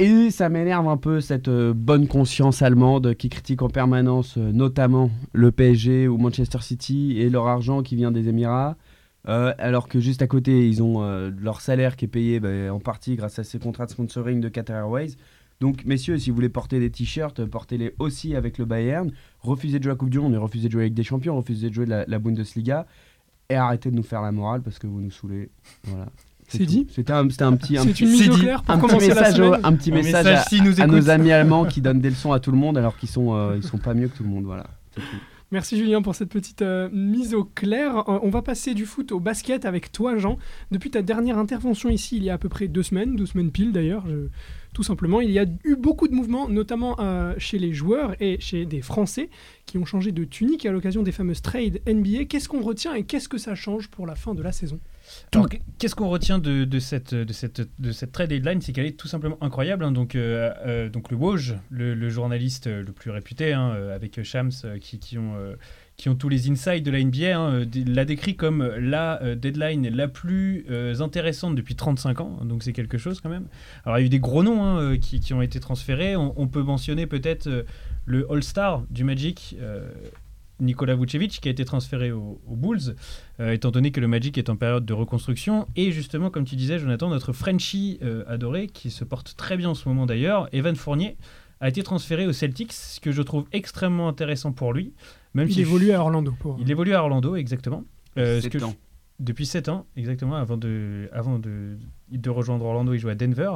[0.00, 4.50] Et ça m'énerve un peu cette euh, bonne conscience allemande qui critique en permanence euh,
[4.50, 8.76] notamment le PSG ou Manchester City et leur argent qui vient des Émirats.
[9.28, 11.00] Euh, alors que juste à côté, ils ont
[11.40, 14.48] leur salaire qui est payé bah, en partie grâce à ces contrats de sponsoring de
[14.48, 15.12] Qatar Airways.
[15.60, 19.10] Donc, messieurs, si vous voulez porter des t-shirts, portez-les aussi avec le Bayern.
[19.40, 21.36] Refusez de jouer à la Coupe du Monde et refusez de jouer avec des champions,
[21.36, 22.86] refusez de jouer de la, la Bundesliga.
[23.50, 25.50] Et arrêtez de nous faire la morale parce que vous nous saoulez.
[25.84, 26.06] Voilà.
[26.48, 26.86] C'est dit.
[26.90, 29.60] C'était un, un petit, un petit, une pour un petit commencer la message, semaine.
[29.64, 32.10] un petit Un message, message à, s'ils nous à nos amis allemands qui donnent des
[32.10, 34.22] leçons à tout le monde alors qu'ils sont, euh, ils sont pas mieux que tout
[34.24, 34.44] le monde.
[34.44, 34.66] Voilà.
[34.94, 35.00] Tout.
[35.50, 37.96] Merci Julien pour cette petite euh, mise au clair.
[38.08, 40.38] Euh, on va passer du foot au basket avec toi Jean.
[40.70, 43.50] Depuis ta dernière intervention ici il y a à peu près deux semaines, deux semaines
[43.50, 44.28] pile d'ailleurs, je-
[44.74, 48.38] tout simplement, il y a eu beaucoup de mouvements, notamment euh, chez les joueurs et
[48.40, 49.30] chez des Français
[49.66, 52.24] qui ont changé de tunique à l'occasion des fameuses trades NBA.
[52.24, 54.80] Qu'est-ce qu'on retient et qu'est-ce que ça change pour la fin de la saison?
[55.78, 58.60] Qu'est-ce qu'on retient de, cette, de, cette, de cette trade deadline?
[58.60, 59.84] C'est qu'elle est tout simplement incroyable.
[59.84, 59.92] hein.
[59.92, 64.52] Donc, euh, euh, donc le Woj, le, journaliste le plus réputé, hein, euh, avec Shams,
[64.80, 65.34] qui, qui ont,
[65.96, 70.08] qui ont tous les insights de la NBA, hein, l'a décrit comme la deadline la
[70.08, 70.66] plus
[71.00, 72.38] intéressante depuis 35 ans.
[72.44, 73.46] Donc c'est quelque chose quand même.
[73.84, 76.16] Alors il y a eu des gros noms qui, qui ont été transférés.
[76.16, 77.64] On, peut mentionner peut-être
[78.06, 79.56] le All-Star du Magic.
[80.60, 82.94] Nikola Vucevic qui a été transféré aux, Bulls,
[83.40, 85.66] euh, étant donné que le Magic est en période de reconstruction.
[85.76, 89.70] Et justement, comme tu disais, Jonathan, notre Frenchie euh, adoré, qui se porte très bien
[89.70, 91.16] en ce moment d'ailleurs, Evan Fournier,
[91.60, 94.92] a été transféré aux Celtics, ce que je trouve extrêmement intéressant pour lui.
[95.34, 96.32] Même Il si évolue à Orlando.
[96.38, 96.58] Pour...
[96.60, 97.84] il évolue à Orlando, exactement.
[98.18, 98.74] Euh, ce Sept que je- ans.
[99.18, 101.76] depuis 7 ans, exactement, avant de, avant de,
[102.10, 103.50] de rejoindre Orlando, il jouait à Denver.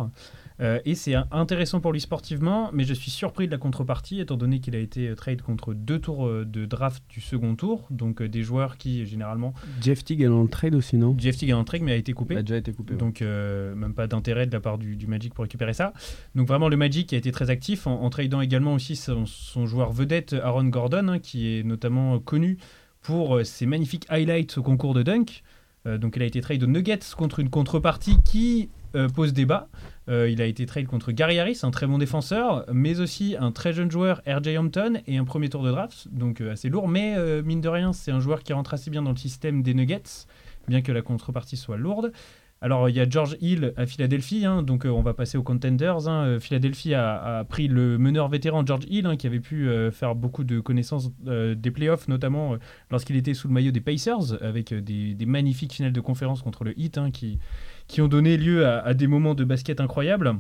[0.61, 4.37] Euh, et c'est intéressant pour lui sportivement, mais je suis surpris de la contrepartie, étant
[4.37, 7.87] donné qu'il a été euh, trade contre deux tours euh, de draft du second tour,
[7.91, 11.15] donc euh, des joueurs qui, généralement, Jeff Teague est dans le trade aussi, non?
[11.17, 12.35] Jeff Teague est en trade, mais a été coupé.
[12.35, 12.95] Il a déjà été coupé.
[12.95, 12.99] ouais.
[12.99, 15.93] Donc, euh, même pas d'intérêt de la part du, du Magic pour récupérer ça.
[16.35, 19.67] Donc, vraiment, le Magic a été très actif en, en tradant également aussi son, son
[19.67, 22.59] joueur vedette, Aaron Gordon, hein, qui est notamment connu
[23.01, 25.43] pour ses magnifiques highlights au concours de dunk.
[25.87, 29.69] Euh, donc, il a été trade aux Nuggets contre une contrepartie qui euh, pose débat.
[30.09, 33.53] Euh, il a été trade contre Gary Harris, un très bon défenseur, mais aussi un
[33.53, 36.89] très jeune joueur, RJ Hampton, et un premier tour de draft, donc euh, assez lourd.
[36.89, 39.63] Mais euh, mine de rien, c'est un joueur qui rentre assez bien dans le système
[39.63, 40.27] des Nuggets,
[40.67, 42.13] bien que la contrepartie soit lourde.
[42.61, 45.45] Alors, il y a George Hill à Philadelphie, hein, donc euh, on va passer aux
[45.45, 46.09] contenders.
[46.09, 46.25] hein.
[46.27, 49.93] Euh, Philadelphie a, a pris le meneur vétéran George Hill, hein, qui avait pu euh,
[49.93, 52.57] faire beaucoup de connaissances euh, des playoffs, notamment
[52.91, 56.65] lorsqu'il était sous le maillot des Pacers, avec des, des magnifiques finales de conférence contre
[56.65, 57.39] le Heat, qui,
[57.87, 60.35] qui ont donné lieu à, à des moments de basket incroyables.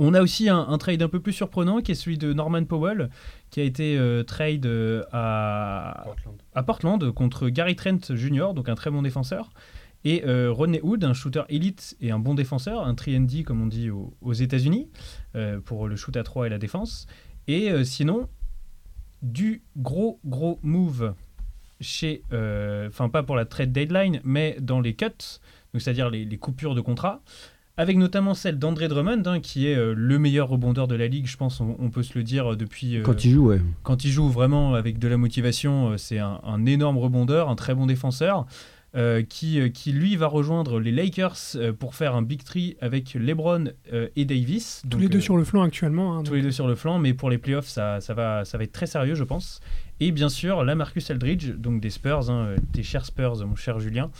[0.00, 2.64] On a aussi un, un trade un peu plus surprenant qui est celui de Norman
[2.64, 3.10] Powell,
[3.50, 6.04] qui a été euh, trade euh, à,
[6.54, 9.50] à Portland contre Gary Trent Jr., donc un très bon défenseur,
[10.04, 13.66] et euh, Rodney Hood, un shooter élite et un bon défenseur, un 3D comme on
[13.66, 14.88] dit aux, aux États-Unis,
[15.34, 17.06] euh, pour le shoot à 3 et la défense.
[17.48, 18.28] Et euh, sinon,
[19.22, 21.14] du gros gros move
[21.80, 25.06] chez, euh, enfin pas pour la trade deadline, mais dans les cuts,
[25.72, 27.22] donc c'est-à-dire les, les coupures de contrat.
[27.76, 31.36] avec notamment celle d'André Drummond, hein, qui est le meilleur rebondeur de la ligue, je
[31.36, 33.00] pense, on, on peut se le dire depuis.
[33.04, 33.60] Quand il joue, ouais.
[33.82, 37.74] quand il joue vraiment avec de la motivation, c'est un, un énorme rebondeur, un très
[37.74, 38.46] bon défenseur.
[38.96, 42.76] Euh, qui, euh, qui lui va rejoindre les Lakers euh, pour faire un big three
[42.80, 44.80] avec LeBron euh, et Davis.
[44.84, 46.16] Tous Donc, les deux euh, sur le flanc actuellement.
[46.18, 48.56] hein, tous les deux sur le flanc, mais pour les playoffs, ça, ça, va, ça
[48.58, 49.60] va être très sérieux, je pense.
[50.00, 53.78] Et bien sûr, la Marcus Aldridge, donc des Spurs, hein, tes chers Spurs, mon cher
[53.80, 54.10] Julien,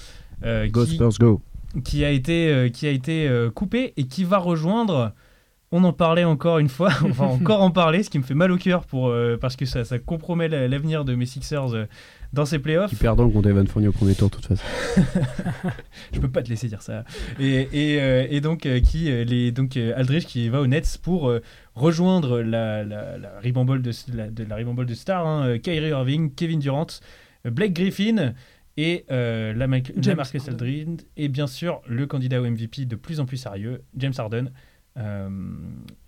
[0.44, 1.40] euh, Go qui, Spurs, go.
[1.84, 5.12] qui a été, euh, qui a été euh, coupé et qui va rejoindre.
[5.70, 8.34] On en parlait encore une fois, on va encore en parler, ce qui me fait
[8.34, 11.74] mal au cœur pour, euh, parce que ça, ça compromet la- l'avenir de mes Sixers
[11.74, 11.84] euh,
[12.32, 12.90] dans ces playoffs.
[12.90, 14.62] Qui perdront contre Evan Fournier au premier tour, de toute façon.
[16.12, 17.04] Je peux pas te laisser dire ça.
[17.40, 20.66] Et, et, euh, et donc, euh, qui, euh, les, donc euh, Aldridge qui va aux
[20.66, 21.40] Nets pour euh,
[21.74, 26.34] rejoindre la, la, la ribambole de, la, de la ribambole de stars, hein, Kyrie Irving,
[26.34, 26.86] Kevin Durant,
[27.44, 28.34] Blake Griffin
[28.76, 30.52] et euh, la, Mac- la James Marcus Harden.
[30.54, 34.50] Aldridge et bien sûr le candidat au MVP de plus en plus sérieux, James Harden.
[34.96, 35.28] Euh,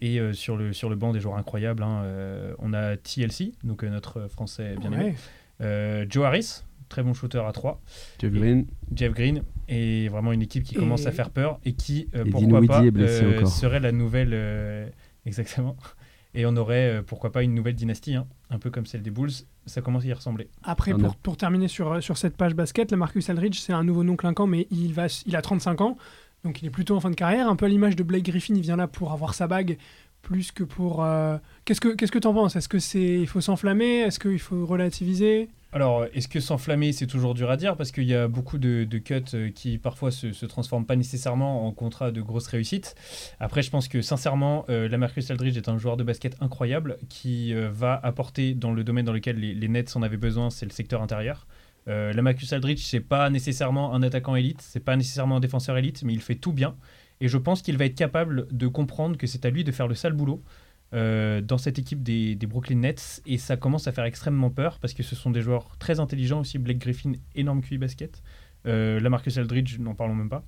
[0.00, 3.52] et euh, sur, le, sur le banc des joueurs incroyables, hein, euh, on a TLC,
[3.62, 5.14] donc euh, notre français bien aimé, Ouais.
[5.60, 7.80] Joe Harris, très bon shooter à 3,
[8.20, 8.66] Jeff Green.
[8.94, 12.24] Jeff Green est vraiment une équipe qui Et- commence à faire peur et qui, euh,
[12.24, 14.30] Et pourquoi pas, est blessé euh, serait la nouvelle.
[14.32, 14.88] euh,
[15.26, 15.76] exactement.
[16.32, 19.10] Et on aurait, euh, pourquoi pas, une nouvelle dynastie, hein, un peu comme celle des
[19.10, 19.32] Bulls.
[19.66, 20.48] Ça commence à y ressembler.
[20.62, 23.82] Après, On pour, terminer sur, euh, sur cette page basket, la Marcus Aldridge, c'est un
[23.82, 25.96] nouveau nom clinquant, mais il, va, il a 35 ans,
[26.44, 27.48] donc il est plutôt en fin de carrière.
[27.48, 29.76] Un peu à l'image de Blake Griffin, il vient là pour avoir sa bague,
[30.22, 31.04] plus que pour...
[31.04, 32.56] euh, Qu'est-ce que qu'est-ce que t'en penses?
[32.56, 34.00] Est-ce que c'est il faut s'enflammer?
[34.00, 35.48] Est-ce qu'il faut relativiser?
[35.72, 37.76] Alors, est-ce que s'enflammer, c'est toujours dur à dire?
[37.76, 40.96] Parce qu'il y a beaucoup de, de cuts euh, qui parfois se, se transforment pas
[40.96, 42.96] nécessairement en contrat de grosse réussite.
[43.38, 46.98] Après, je pense que sincèrement, euh, la Marcus Aldridge est un joueur de basket incroyable
[47.08, 50.66] qui euh, va apporter dans le domaine dans lequel les, Nets en avaient besoin, c'est
[50.66, 51.46] le secteur intérieur.
[51.86, 55.78] Euh, la Marcus Aldridge, c'est pas nécessairement un attaquant élite, c'est pas nécessairement un défenseur
[55.78, 56.74] élite, mais il fait tout bien.
[57.20, 59.88] Et je pense qu'il va être capable de comprendre que c'est à lui de faire
[59.88, 60.42] le sale boulot
[60.92, 64.92] euh, dans cette équipe des, Brooklyn Nets et ça commence à faire extrêmement peur parce
[64.92, 66.58] que ce sont des joueurs très intelligents aussi.
[66.58, 68.22] Blake Griffin, énorme QI basket.
[68.66, 70.44] Euh, la Marcus Aldridge, n'en parlons même pas.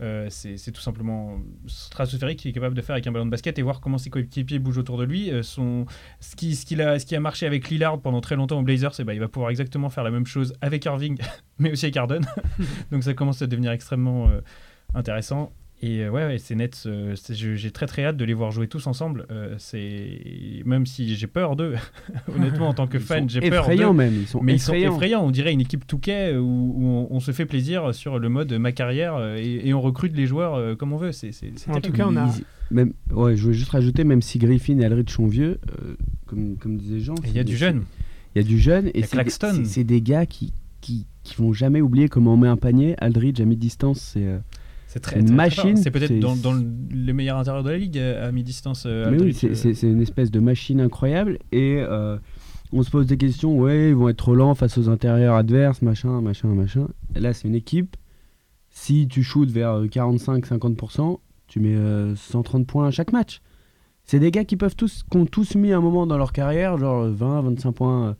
[0.00, 3.58] Euh, c'est tout simplement stratosphérique qui est capable de faire avec un ballon de basket
[3.58, 5.30] et voir comment ses coéquipiers bougent autour de lui.
[5.42, 9.28] Ce, qui, a, marché avec Lillard pendant très longtemps aux Blazers, eh ben, il va
[9.28, 11.18] pouvoir exactement faire la même chose avec Irving,
[11.58, 12.22] mais aussi avec Harden.
[12.90, 14.30] Donc ça commence à devenir extrêmement
[14.94, 15.52] intéressant.
[15.84, 18.86] Et euh, ouais, euh, c'est- je- j'ai très très hâte de les voir jouer tous
[18.86, 19.26] ensemble.
[19.32, 21.74] Euh, c'est même si j'ai peur d'eux,
[22.36, 23.72] honnêtement en tant que Ils fan, j'ai peur d'eux.
[23.72, 25.24] Effrayants même, ils sont Mais ils sont effrayants.
[25.24, 26.42] On dirait une équipe Touquet où,
[26.76, 29.80] où on, on se fait plaisir sur le mode ma carrière euh, et, et on
[29.80, 31.10] recrute les joueurs comme on veut.
[31.12, 31.80] C'est En terrible.
[31.82, 32.32] tout cas, on a-
[32.70, 35.94] Même, ouais, je voulais juste rajouter, même si Griffin et Aldridge sont vieux, euh,
[36.26, 37.82] comme, comme disait Jean, il y a du jeune.
[38.34, 42.08] Il y a du jeune et c'est des gars qui, qui, qui vont jamais oublier
[42.08, 42.94] comment on met un panier.
[42.98, 44.26] Aldridge à mi-distance, c'est.
[44.92, 45.76] C'est très, une très- machine.
[45.76, 48.84] C'est peut-être dans, dans le, le meilleur intérieur de la ligue euh, à mi-distance.
[48.86, 52.18] euh, Mais oui, c'est- euh, c'est une espèce de machine incroyable et euh,
[52.72, 53.56] on se pose des questions.
[53.58, 56.88] Ouais, ils vont être trop lents face aux intérieurs adverses, machin, machin, machin.
[57.14, 57.96] Et là, c'est une équipe.
[58.68, 63.40] Si tu shootes vers euh, 45-50%, tu mets euh, 130 points à chaque match.
[64.04, 66.76] C'est des gars qui peuvent tous, qui ont tous mis un moment dans leur carrière,
[66.78, 68.16] genre 20-25 points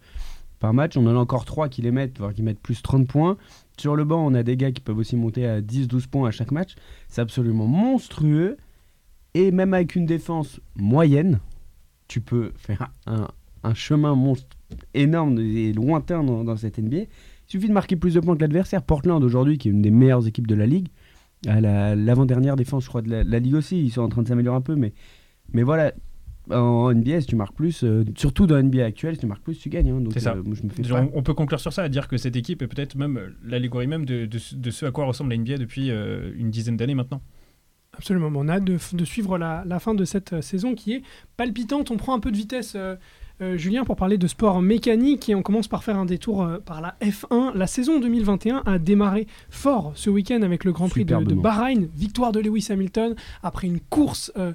[0.60, 0.96] par match.
[0.96, 3.36] On en a encore 3 qui les mettent, voire qui mettent plus 30 points.
[3.78, 6.30] Sur le banc, on a des gars qui peuvent aussi monter à 10-12 points à
[6.30, 6.74] chaque match.
[7.08, 8.56] C'est absolument monstrueux.
[9.34, 11.40] Et même avec une défense moyenne,
[12.06, 13.28] tu peux faire un,
[13.74, 14.56] chemin monstre
[14.92, 16.98] énorme et lointain dans, cette NBA.
[16.98, 17.08] Il
[17.46, 18.82] suffit de marquer plus de points que l'adversaire.
[18.82, 20.88] Portland aujourd'hui, qui est une des meilleures équipes de la ligue,
[21.46, 23.82] à la- l'avant-dernière défense, je crois, de la, ligue aussi.
[23.82, 24.92] Ils sont en train de s'améliorer un peu, mais
[25.62, 25.92] voilà.
[26.50, 29.42] En NBA, si tu marques plus, euh, surtout dans la NBA actuelle, si tu marques
[29.42, 29.90] plus, tu gagnes.
[29.90, 30.00] hein.
[30.00, 30.32] donc, C'est ça.
[30.34, 31.06] euh, moi, je me fais Genre, pas.
[31.14, 33.86] on, peut conclure sur ça, à dire que cette équipe est peut-être même euh, l'allégorie
[33.86, 36.76] même de, de ce- de ce à quoi ressemble la NBA depuis euh, une dizaine
[36.76, 37.20] d'années maintenant.
[37.96, 41.02] Absolument, on a hâte de, de suivre la, la fin de cette saison qui est
[41.36, 41.90] palpitante.
[41.90, 42.96] On prend un peu de vitesse, euh,
[43.42, 46.58] euh, Julien, pour parler de sport mécanique et on commence par faire un détour euh,
[46.58, 47.54] par la F1.
[47.54, 51.14] La saison 2021 a démarré fort ce week-end avec le Grand Prix de.
[51.34, 54.54] Bahreïn, victoire de Lewis Hamilton après une course euh,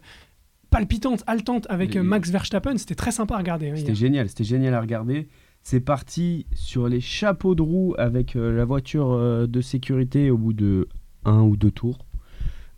[0.69, 2.77] palpitante, haletante avec euh, Max Verstappen.
[2.77, 3.69] C'était très sympa à regarder.
[3.69, 5.27] hein, C'était génial, c'était génial à regarder.
[5.63, 10.37] C'est parti sur les chapeaux de roue avec euh, la voiture euh, de sécurité au
[10.37, 10.87] bout de
[11.25, 12.05] un ou deux tours.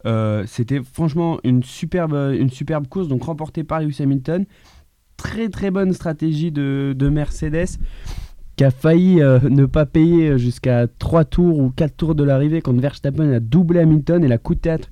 [0.06, 4.46] Euh, C'était franchement une superbe, une superbe course, donc remportée par Lewis Hamilton.
[5.18, 7.78] Très très bonne stratégie de, de Mercedes
[8.56, 12.62] qui a failli euh, ne pas payer jusqu'à 3 tours ou 4 tours de l'arrivée
[12.62, 14.90] quand Verstappen a doublé Hamilton et la coup de théâtre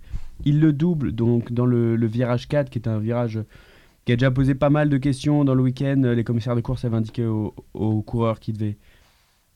[0.47, 3.39] il le double donc dans le, le virage 4 qui est un virage
[4.05, 6.01] qui a déjà posé pas mal de questions dans le week-end.
[6.15, 8.77] Les commissaires de course avaient indiqué aux, aux coureurs qui devaient,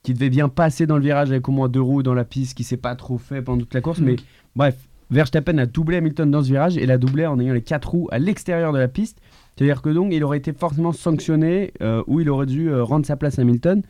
[0.04, 2.58] qui devaient bien passer dans le virage avec au moins deux roues dans la piste,
[2.58, 4.00] qui s'est pas trop fait pendant toute la course.
[4.00, 4.18] Mais
[4.58, 4.76] bref,
[5.10, 8.10] Verstappen a doublé Hamilton dans ce virage et l'a doublé en ayant les quatre roues
[8.12, 9.20] à l'extérieur de la piste.
[9.56, 13.06] C'est-à-dire que donc il aurait été forcément sanctionné euh, ou il aurait dû euh, rendre
[13.06, 13.84] sa place à Hamilton.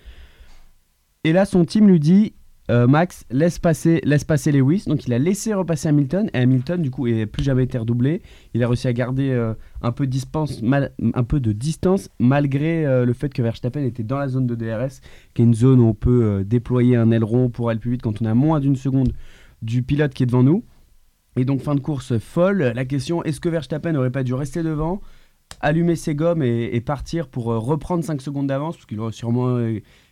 [1.24, 2.34] Et là, son team lui dit
[2.70, 4.84] euh, Max, laisse passer, laisse passer Lewis.
[4.88, 6.30] Donc il a laissé repasser Hamilton.
[6.34, 8.22] Et Hamilton, du coup, n'a plus jamais été redoublé.
[8.54, 12.86] Il a réussi à garder euh, un, peu de distance, un peu de distance malgré
[12.86, 15.02] euh, le fait que Verstappen était dans la zone de DRS,
[15.34, 18.22] qui est une zone où on peut déployer un aileron pour aller plus vite quand
[18.22, 19.14] on a moins d'une seconde
[19.62, 20.64] du pilote qui est devant nous.
[21.38, 22.74] Et donc fin de course folle.
[22.76, 25.02] La question est-ce que Verstappen n'aurait pas dû rester devant,
[25.62, 29.58] allumer ses gommes et, et partir pour reprendre 5 secondes d'avance, parce qu'il aurait sûrement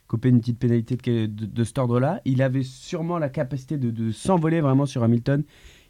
[0.09, 2.19] copé une petite pénalité de, de- cet ordre-là.
[2.25, 5.43] Il avait sûrement la capacité de, s'envoler vraiment sur Hamilton.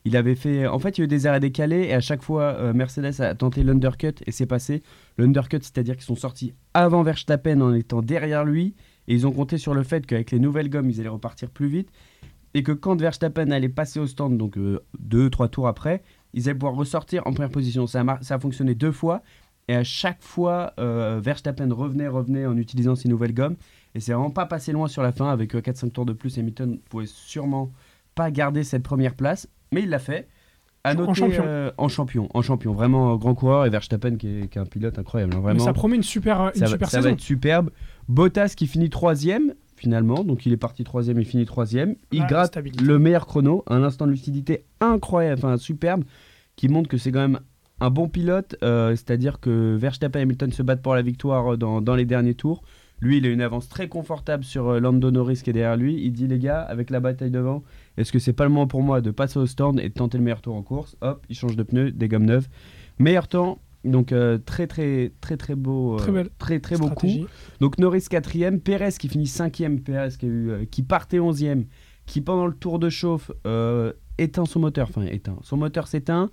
[0.05, 2.21] Il avait fait, en fait, il y a eu des arrêts décalés et à chaque
[2.21, 4.83] fois, euh, Mercedes a tenté l'undercut et c'est passé.
[5.17, 8.75] L'undercut, c'est-à-dire qu'ils sont sortis avant Verstappen en étant derrière lui
[9.07, 11.67] et ils ont compté sur le fait qu'avec les nouvelles gommes, ils allaient repartir plus
[11.67, 11.89] vite
[12.53, 16.01] et que quand Verstappen allait passer au stand, donc euh, deux, trois tours après,
[16.33, 17.87] ils allaient pouvoir ressortir en première position.
[17.87, 19.21] Ça a, mar- ça a fonctionné deux fois
[19.67, 23.55] et à chaque fois, euh, Verstappen revenait, revenait en utilisant ses nouvelles gommes
[23.95, 26.37] et c'est vraiment pas passé loin sur la fin avec 4-5 tours de plus.
[26.37, 27.71] Hamilton pouvait sûrement
[28.15, 30.27] pas garder cette première place, mais il l'a fait.
[30.85, 31.43] À En noter, champion.
[31.45, 34.61] euh, en champion, en champion, vraiment euh, grand coureur et Verstappen qui est, qui est
[34.61, 35.65] un pilote incroyable, hein, Mais vraiment.
[35.65, 37.13] ça promet une super, une Ça, va, super ça va saison.
[37.15, 37.69] être superbe.
[38.07, 41.95] Bottas qui finit troisième finalement, donc il est parti troisième, il finit troisième.
[42.11, 42.83] Il gratte stabilité.
[42.83, 46.03] le meilleur chrono, un instant de lucidité incroyable, enfin superbe,
[46.55, 47.39] qui montre que c'est quand même
[47.81, 51.57] un bon pilote, euh, c'est-à-dire que Verstappen et Hamilton se battent pour la victoire euh,
[51.57, 52.61] dans, dans les derniers tours.
[53.01, 56.03] Lui, il a une avance très confortable sur euh, Lando Norris qui est derrière lui.
[56.03, 57.63] Il dit les gars, avec la bataille devant,
[57.97, 60.17] est-ce que c'est pas le moment pour moi de passer au stand et de tenter
[60.17, 60.97] le meilleur tour en course?
[61.01, 62.47] Hop, il change de pneu, des gommes neuves.
[62.99, 66.89] Meilleur temps, donc euh, très très très très beau, euh, Très belle très très beau
[66.89, 67.07] coup.
[67.61, 71.65] Donc Norris quatrième, Perez qui finit cinquième, Perez qui, a eu, euh, qui partait onzième,
[72.05, 73.31] qui pendant le tour de chauffe
[74.17, 76.29] éteint son moteur, enfin éteint, son moteur s'éteint,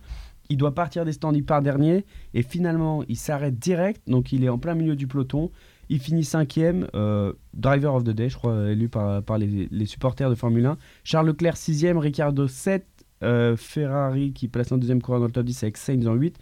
[0.49, 2.05] il doit partir des stands, il part dernier,
[2.35, 5.53] et finalement il s'arrête direct, donc il est en plein milieu du peloton,
[5.89, 9.87] il finit cinquième, euh, driver of the day, je crois, élu par, par les, les
[9.87, 12.87] supporters de Formule 1, Charles Leclerc sixième, Ricardo 7,
[13.23, 16.37] euh, Ferrari qui place un deuxième coureur dans le top 10 avec Sainz en 8,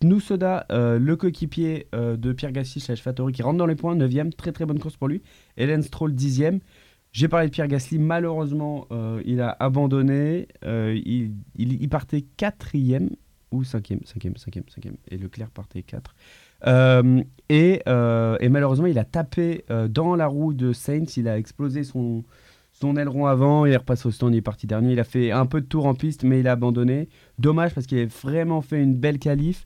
[0.00, 3.94] Tsunoda, euh, le coéquipier euh, de Pierre Gasly slash Fattori qui rentre dans les points,
[3.96, 5.22] 9ème, très très bonne course pour lui.
[5.56, 6.58] Hélène Stroll, 10ème.
[7.12, 10.48] J'ai parlé de Pierre Gasly, malheureusement, euh, il a abandonné.
[10.64, 13.10] euh, il, il- il partait 4ème
[13.52, 14.96] ou 5ème, 5ème, 5ème, 5ème.
[15.10, 16.14] Et Leclerc partait 4.
[16.66, 21.16] Euh, et, euh, et malheureusement, il a tapé euh, dans la roue de Sainz.
[21.16, 22.24] Il a explosé son,
[22.96, 23.66] aileron avant.
[23.66, 24.92] Il est repassé au stand, il est parti dernier.
[24.92, 27.08] Il a fait un peu de tour en piste, mais il a abandonné.
[27.38, 29.64] Dommage parce qu'il a vraiment fait une belle qualif.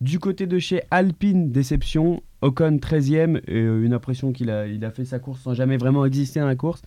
[0.00, 2.22] Du côté de chez Alpine, déception.
[2.42, 5.76] Ocon 13ème, et euh, une impression qu'il a, il a fait sa course sans jamais
[5.76, 6.82] vraiment exister dans la course.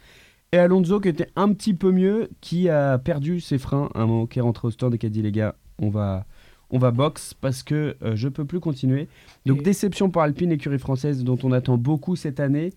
[0.52, 4.08] Et Alonso qui était un petit peu mieux, qui a perdu ses freins à un
[4.08, 6.26] moment qui est rentré au stand et qui a dit les gars, on va,
[6.74, 9.08] on va box parce que euh, je peux plus continuer.
[9.46, 12.74] Donc Et- déception pour Alpine, écurie française dont on attend beaucoup cette année.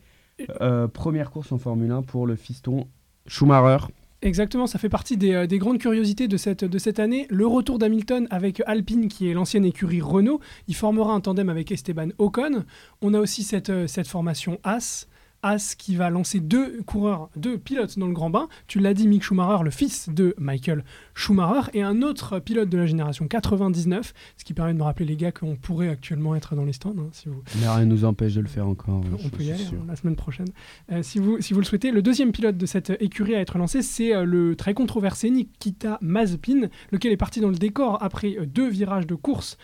[0.61, 2.87] Euh, première course en Formule 1 pour le fiston
[3.27, 3.87] Schumacher.
[4.23, 7.27] Exactement, ça fait partie des, euh, des grandes curiosités de cette, de cette année.
[7.31, 10.41] Le retour d'Hamilton avec Alpine, qui est l'ancienne écurie Renault.
[10.69, 12.65] Il formera un tandem avec Esteban Ocon.
[13.03, 15.07] On a aussi cette, cette formation As.
[15.47, 18.49] As qui va lancer deux coureurs, deux pilotes dans le grand bain.
[18.67, 20.83] Tu l'as dit, Mick Schumacher, le fils de Michael
[21.15, 25.07] Schumacher, et un autre pilote de la génération 99, ce qui permet de me rappeler
[25.07, 27.85] les gars qu'on pourrait actuellement être dans les stands, hein, si vous, Mais rien ne
[27.85, 29.03] nous empêche de le faire encore.
[29.13, 29.79] on je peut y aller sûr.
[29.81, 30.49] hein, la semaine prochaine.
[30.91, 33.57] Euh, si, vous, si vous le souhaitez, le deuxième pilote de cette écurie à être
[33.57, 38.37] lancé, c'est euh, le très controversé Nikita Mazepin, lequel est parti dans le décor après
[38.37, 39.59] euh, deux virages de course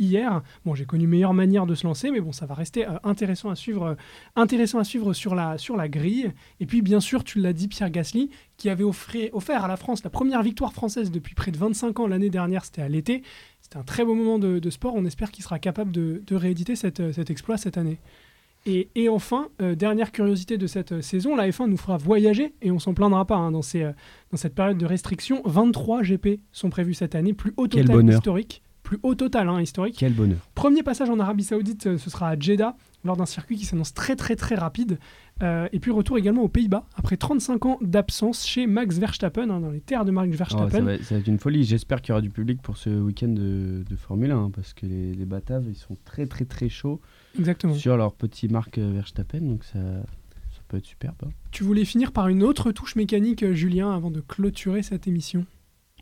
[0.00, 0.42] hier.
[0.64, 3.54] Bon, j'ai connu meilleure manière de se lancer, mais bon, ça va rester intéressant à
[3.54, 3.96] suivre,
[4.34, 6.32] intéressant à suivre sur la, sur la grille.
[6.60, 9.76] Et puis, bien sûr, tu l'as dit, Pierre Gasly, qui avait offré- offert à la
[9.76, 13.22] France la première victoire française depuis près de 25 ans l'année dernière, c'était à l'été.
[13.60, 14.94] C'était un très beau moment de, de sport.
[14.96, 17.98] On espère qu'il sera capable de, de rééditer cette, euh, cet exploit cette année.
[18.66, 22.54] Et, et enfin, euh, dernière curiosité de cette euh, saison, la F1 nous fera voyager
[22.60, 23.92] et on s'en plaindra pas hein, dans, ces, euh,
[24.32, 25.42] dans cette période de restriction.
[25.44, 28.62] 23 GP sont prévus cette année, plus haut total historique.
[28.88, 29.96] Plus haut total hein, historique.
[29.98, 30.38] Quel bonheur.
[30.54, 32.74] Premier passage en Arabie Saoudite, euh, ce sera à Jeddah,
[33.04, 34.98] lors d'un circuit qui s'annonce très très très rapide.
[35.42, 39.60] Euh, et puis retour également aux Pays-Bas, après 35 ans d'absence chez Max Verstappen, hein,
[39.60, 40.96] dans les terres de Max ça, Verstappen.
[41.02, 41.64] ça va être une folie.
[41.64, 44.72] J'espère qu'il y aura du public pour ce week-end de, de Formule 1 hein, parce
[44.72, 47.02] que les, les Bataves ils sont très très très chauds
[47.38, 47.74] Exactement.
[47.74, 51.30] sur leur petit marque euh, Verstappen donc ça, ça peut être superbe.
[51.50, 55.44] Tu voulais finir par une autre touche mécanique, Julien, avant de clôturer cette émission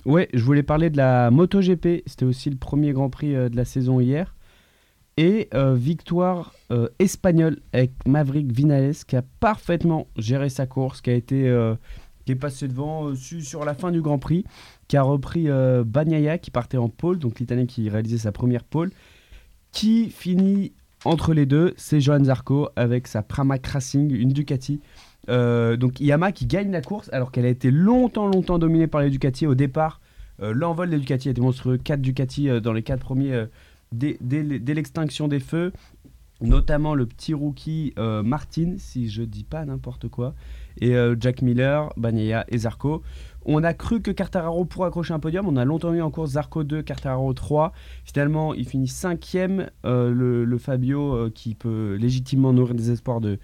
[0.06, 2.04] Ouais, je voulais parler de la MotoGP.
[2.06, 4.36] C'était aussi le premier Grand Prix euh, de la saison hier.
[5.16, 11.10] Et euh, victoire euh, espagnole avec Maverick Vinales qui a parfaitement géré sa course, qui
[11.10, 11.52] a été
[12.24, 14.44] qui est passé devant sur la fin du Grand Prix,
[14.88, 15.48] qui a repris
[15.84, 18.90] Bagnaia qui partait en pole, donc l'Italien qui réalisait sa première pole,
[19.72, 20.72] qui finit
[21.04, 24.80] entre les deux, c'est Johan Zarco avec sa Pramac Racing, une Ducati.
[25.28, 29.00] Euh, donc Yamaha qui gagne la course alors qu'elle a été longtemps longtemps dominée par
[29.00, 30.00] les Ducati au départ.
[30.42, 33.46] Euh, l'envol des Ducati été monstrueux, 4 Ducati dans les 4 premiers
[33.92, 35.72] dès, dès l'extinction des feux,
[36.40, 40.34] notamment le petit rookie Martin, si je dis pas n'importe quoi,
[40.80, 43.02] et Jack Miller, Bagnaia et Zarco.
[43.48, 45.46] On a cru que Cartararo pourrait accrocher un podium.
[45.46, 47.72] On a longtemps eu en course Zarco 2, Cartararo 3.
[48.04, 49.70] Finalement, il finit cinquième.
[49.84, 53.38] Euh, le, Fabio euh, qui peut légitimement nourrir des espoirs de,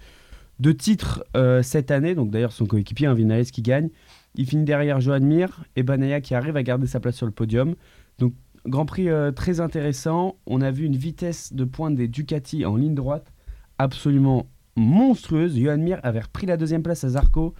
[0.59, 2.15] de titre euh, cette année.
[2.15, 3.89] Donc d'ailleurs, son coéquipier, hein, Vinales, qui gagne.
[4.35, 7.31] Il finit derrière Johan Mir et Banaya qui arrive à garder sa place sur le
[7.31, 7.75] podium.
[8.19, 8.33] Donc
[8.65, 10.37] Grand Prix très intéressant.
[10.47, 13.31] On a vu une vitesse de pointe des Ducati en ligne droite
[13.77, 15.57] absolument monstrueuse.
[15.57, 17.53] Johan Mir avait repris la deuxième place à Zarco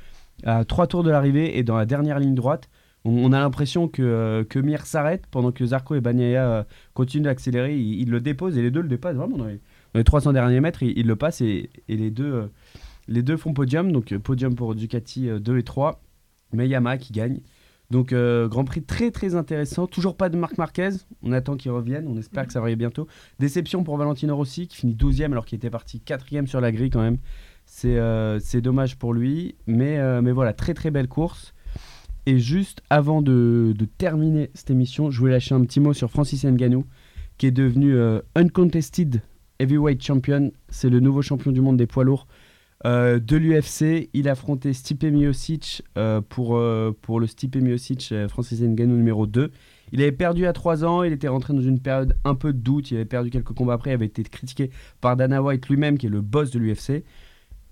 [0.44, 2.70] à trois tours de l'arrivée et dans la dernière ligne droite.
[3.06, 6.64] On, a l'impression que, euh, que Mir s'arrête pendant que Zarco et Bagnaia euh,
[6.94, 7.78] continuent d'accélérer.
[7.78, 9.60] Ils, le déposent et les deux le dépassent vraiment dans les,
[10.02, 10.84] 300 derniers mètres.
[10.84, 12.48] Ils, le passent et, les, deux, euh,
[13.08, 13.92] les deux font podium.
[13.92, 16.02] Donc podium pour Ducati 2 et 3.
[16.54, 17.40] Mais Yamaha qui gagne.
[17.92, 19.86] Donc Grand Prix très très intéressant.
[19.86, 20.90] Toujours pas de Marc Marquez.
[21.22, 22.08] On attend qu'il revienne.
[22.08, 23.08] On espère que ça va bientôt.
[23.40, 26.90] Déception pour Valentino Rossi qui finit 12e alors qu'il était parti 4e sur la grille
[26.90, 27.18] quand même.
[27.86, 31.54] Euh, c'est dommage pour lui, mais, euh, mais voilà, très très belle course.
[32.26, 36.46] Et juste avant de, terminer cette émission, je voulais lâcher un petit mot sur Francis
[36.46, 36.86] Ngannou,
[37.38, 39.22] qui est devenu euh, uncontested
[39.60, 40.52] heavyweight champion.
[40.70, 42.28] C'est le nouveau champion du monde des poids lourds
[42.86, 44.10] de l'UFC.
[44.14, 45.84] Il a affronté Stipe Miocic
[46.28, 46.62] pour,
[47.02, 49.52] pour le Stipe Miocic Francis Ngannou numéro 2.
[49.94, 52.58] Il avait perdu à 3 ans, il était rentré dans une période un peu de
[52.58, 55.98] doute, il avait perdu quelques combats après, il avait été critiqué par Dana White lui-même,
[55.98, 57.04] qui est le boss de l'UFC.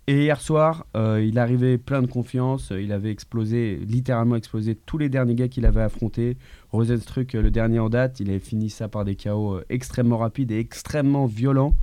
[0.07, 2.73] Et hier soir, euh, il arrivait plein de confiance.
[2.77, 6.37] Il avait explosé, littéralement explosé tous les derniers gars qu'il avait affrontés.
[6.71, 10.51] Rosenstruck, le dernier en date, il avait fini ça par des chaos euh, extrêmement rapides
[10.51, 11.75] et extrêmement violents.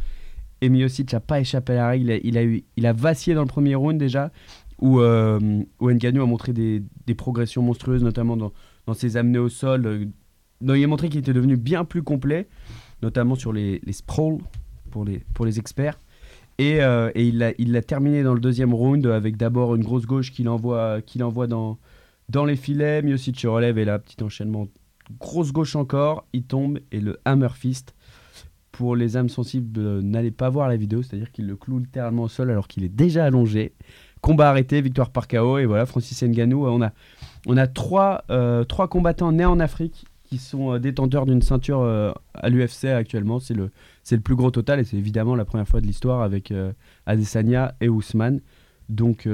[0.61, 2.21] Et Miocic n'a pas échappé à la règle.
[2.25, 4.33] Il a, vacillé dans le premier round déjà,
[4.81, 5.39] où, euh,
[5.81, 8.53] a montré des, des, progressions monstrueuses, notamment dans,
[8.87, 9.87] dans ses amenés au sol.
[9.87, 10.07] Euh,
[10.61, 12.49] il a montré qu'il était devenu bien plus complet,
[13.03, 14.39] notamment sur les, les sprawls
[14.91, 16.01] pour les, pour les experts.
[16.59, 20.49] Et, euh, il l'a terminé dans le deuxième round avec d'abord une grosse gauche qu'il
[20.49, 21.01] envoie,
[21.47, 23.03] dans, les filets.
[23.03, 24.67] Miocic relève et là, petit enchaînement.
[25.21, 27.95] Grosse gauche encore, il tombe et le hammer fist.
[28.73, 32.25] Pour les âmes sensibles, euh, n'allez pas voir la vidéo, c'est-à-dire qu'il le cloue littéralement
[32.25, 33.73] au sol alors qu'il est déjà allongé.
[34.21, 35.59] Combat arrêté, victoire par KO.
[35.59, 36.93] Et voilà, Francis Ngannou, on a,
[37.47, 37.67] on a
[38.31, 42.85] euh, trois combattants nés en Afrique qui sont euh, détenteurs d'une ceinture euh, à l'UFC
[42.85, 43.41] actuellement.
[43.41, 43.71] C'est le,
[44.03, 46.73] c'est le plus gros total et c'est évidemment la première fois de l'histoire avec euh,
[47.07, 48.41] Adesanya et Ousmane.
[48.89, 49.29] Donc,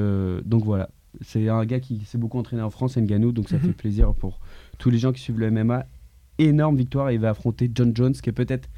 [0.45, 0.91] donc voilà,
[1.21, 3.63] c'est un gars qui s'est beaucoup entraîné en France, Nganou, donc ça mhm.
[3.63, 4.41] fait plaisir pour
[4.79, 5.87] tous les gens qui suivent le MMA.
[6.39, 8.69] Énorme victoire, il va affronter John Jones, qui est peut-être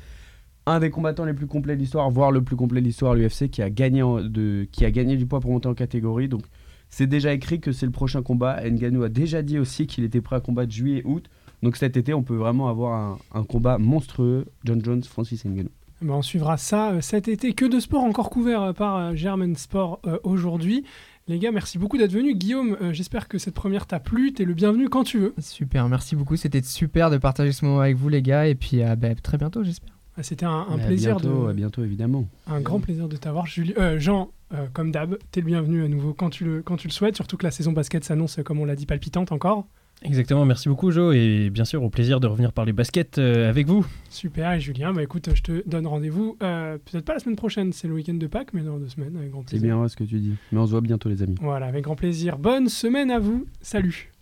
[0.67, 3.15] un des combattants les plus complets de l'histoire, voire le plus complet de l'histoire à
[3.15, 6.29] l'UFC, qui, a gagné de, qui a gagné du poids pour monter en catégorie.
[6.29, 6.43] Donc
[6.91, 8.61] c'est déjà écrit que c'est le prochain combat.
[8.69, 11.31] Nganou a déjà dit aussi qu'il était prêt à combattre juillet-août.
[11.63, 15.71] Donc cet été, on peut vraiment avoir un, combat monstrueux, John Jones, Francis Ngannou.
[16.03, 17.55] Ben on suivra ça euh, cet été.
[17.55, 20.85] Que de sport encore couvert euh, par euh, German Sport aujourd'hui.
[21.27, 22.37] Les gars, merci beaucoup d'être venus.
[22.37, 24.33] Guillaume, j'espère que cette première t'a plu.
[24.33, 25.35] T'es le bienvenu quand tu veux.
[25.41, 26.37] Super, merci beaucoup.
[26.37, 28.47] C'était super de partager ce moment avec vous, les gars.
[28.47, 29.91] Et puis ben, très bientôt, j'espère.
[30.17, 31.49] Ah, c'était un, plaisir de.
[31.49, 32.29] À bientôt, évidemment.
[32.47, 33.47] Un grand plaisir de t'avoir.
[33.47, 34.31] Jean,
[34.73, 37.17] comme d'hab, t'es le bienvenu à nouveau quand tu le, quand tu le souhaites.
[37.17, 39.67] Surtout que la saison basket s'annonce, comme on l'a dit, palpitante encore.
[40.03, 43.67] Exactement, merci beaucoup Jo et bien sûr au plaisir de revenir parler basket euh, avec
[43.67, 43.85] vous.
[44.11, 47.73] Super et Julien, bah écoute, je te donne rendez-vous euh, peut-être pas la semaine prochaine,
[47.73, 49.61] c'est le week-end de Pâques, mais dans deux semaines avec grand plaisir.
[49.61, 51.37] C'est bien ce que tu dis, mais on se voit bientôt les amis.
[51.41, 52.39] Voilà, avec grand plaisir.
[52.39, 54.13] Bonne semaine à vous, salut.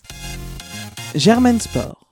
[1.14, 2.03] Germaine Sport.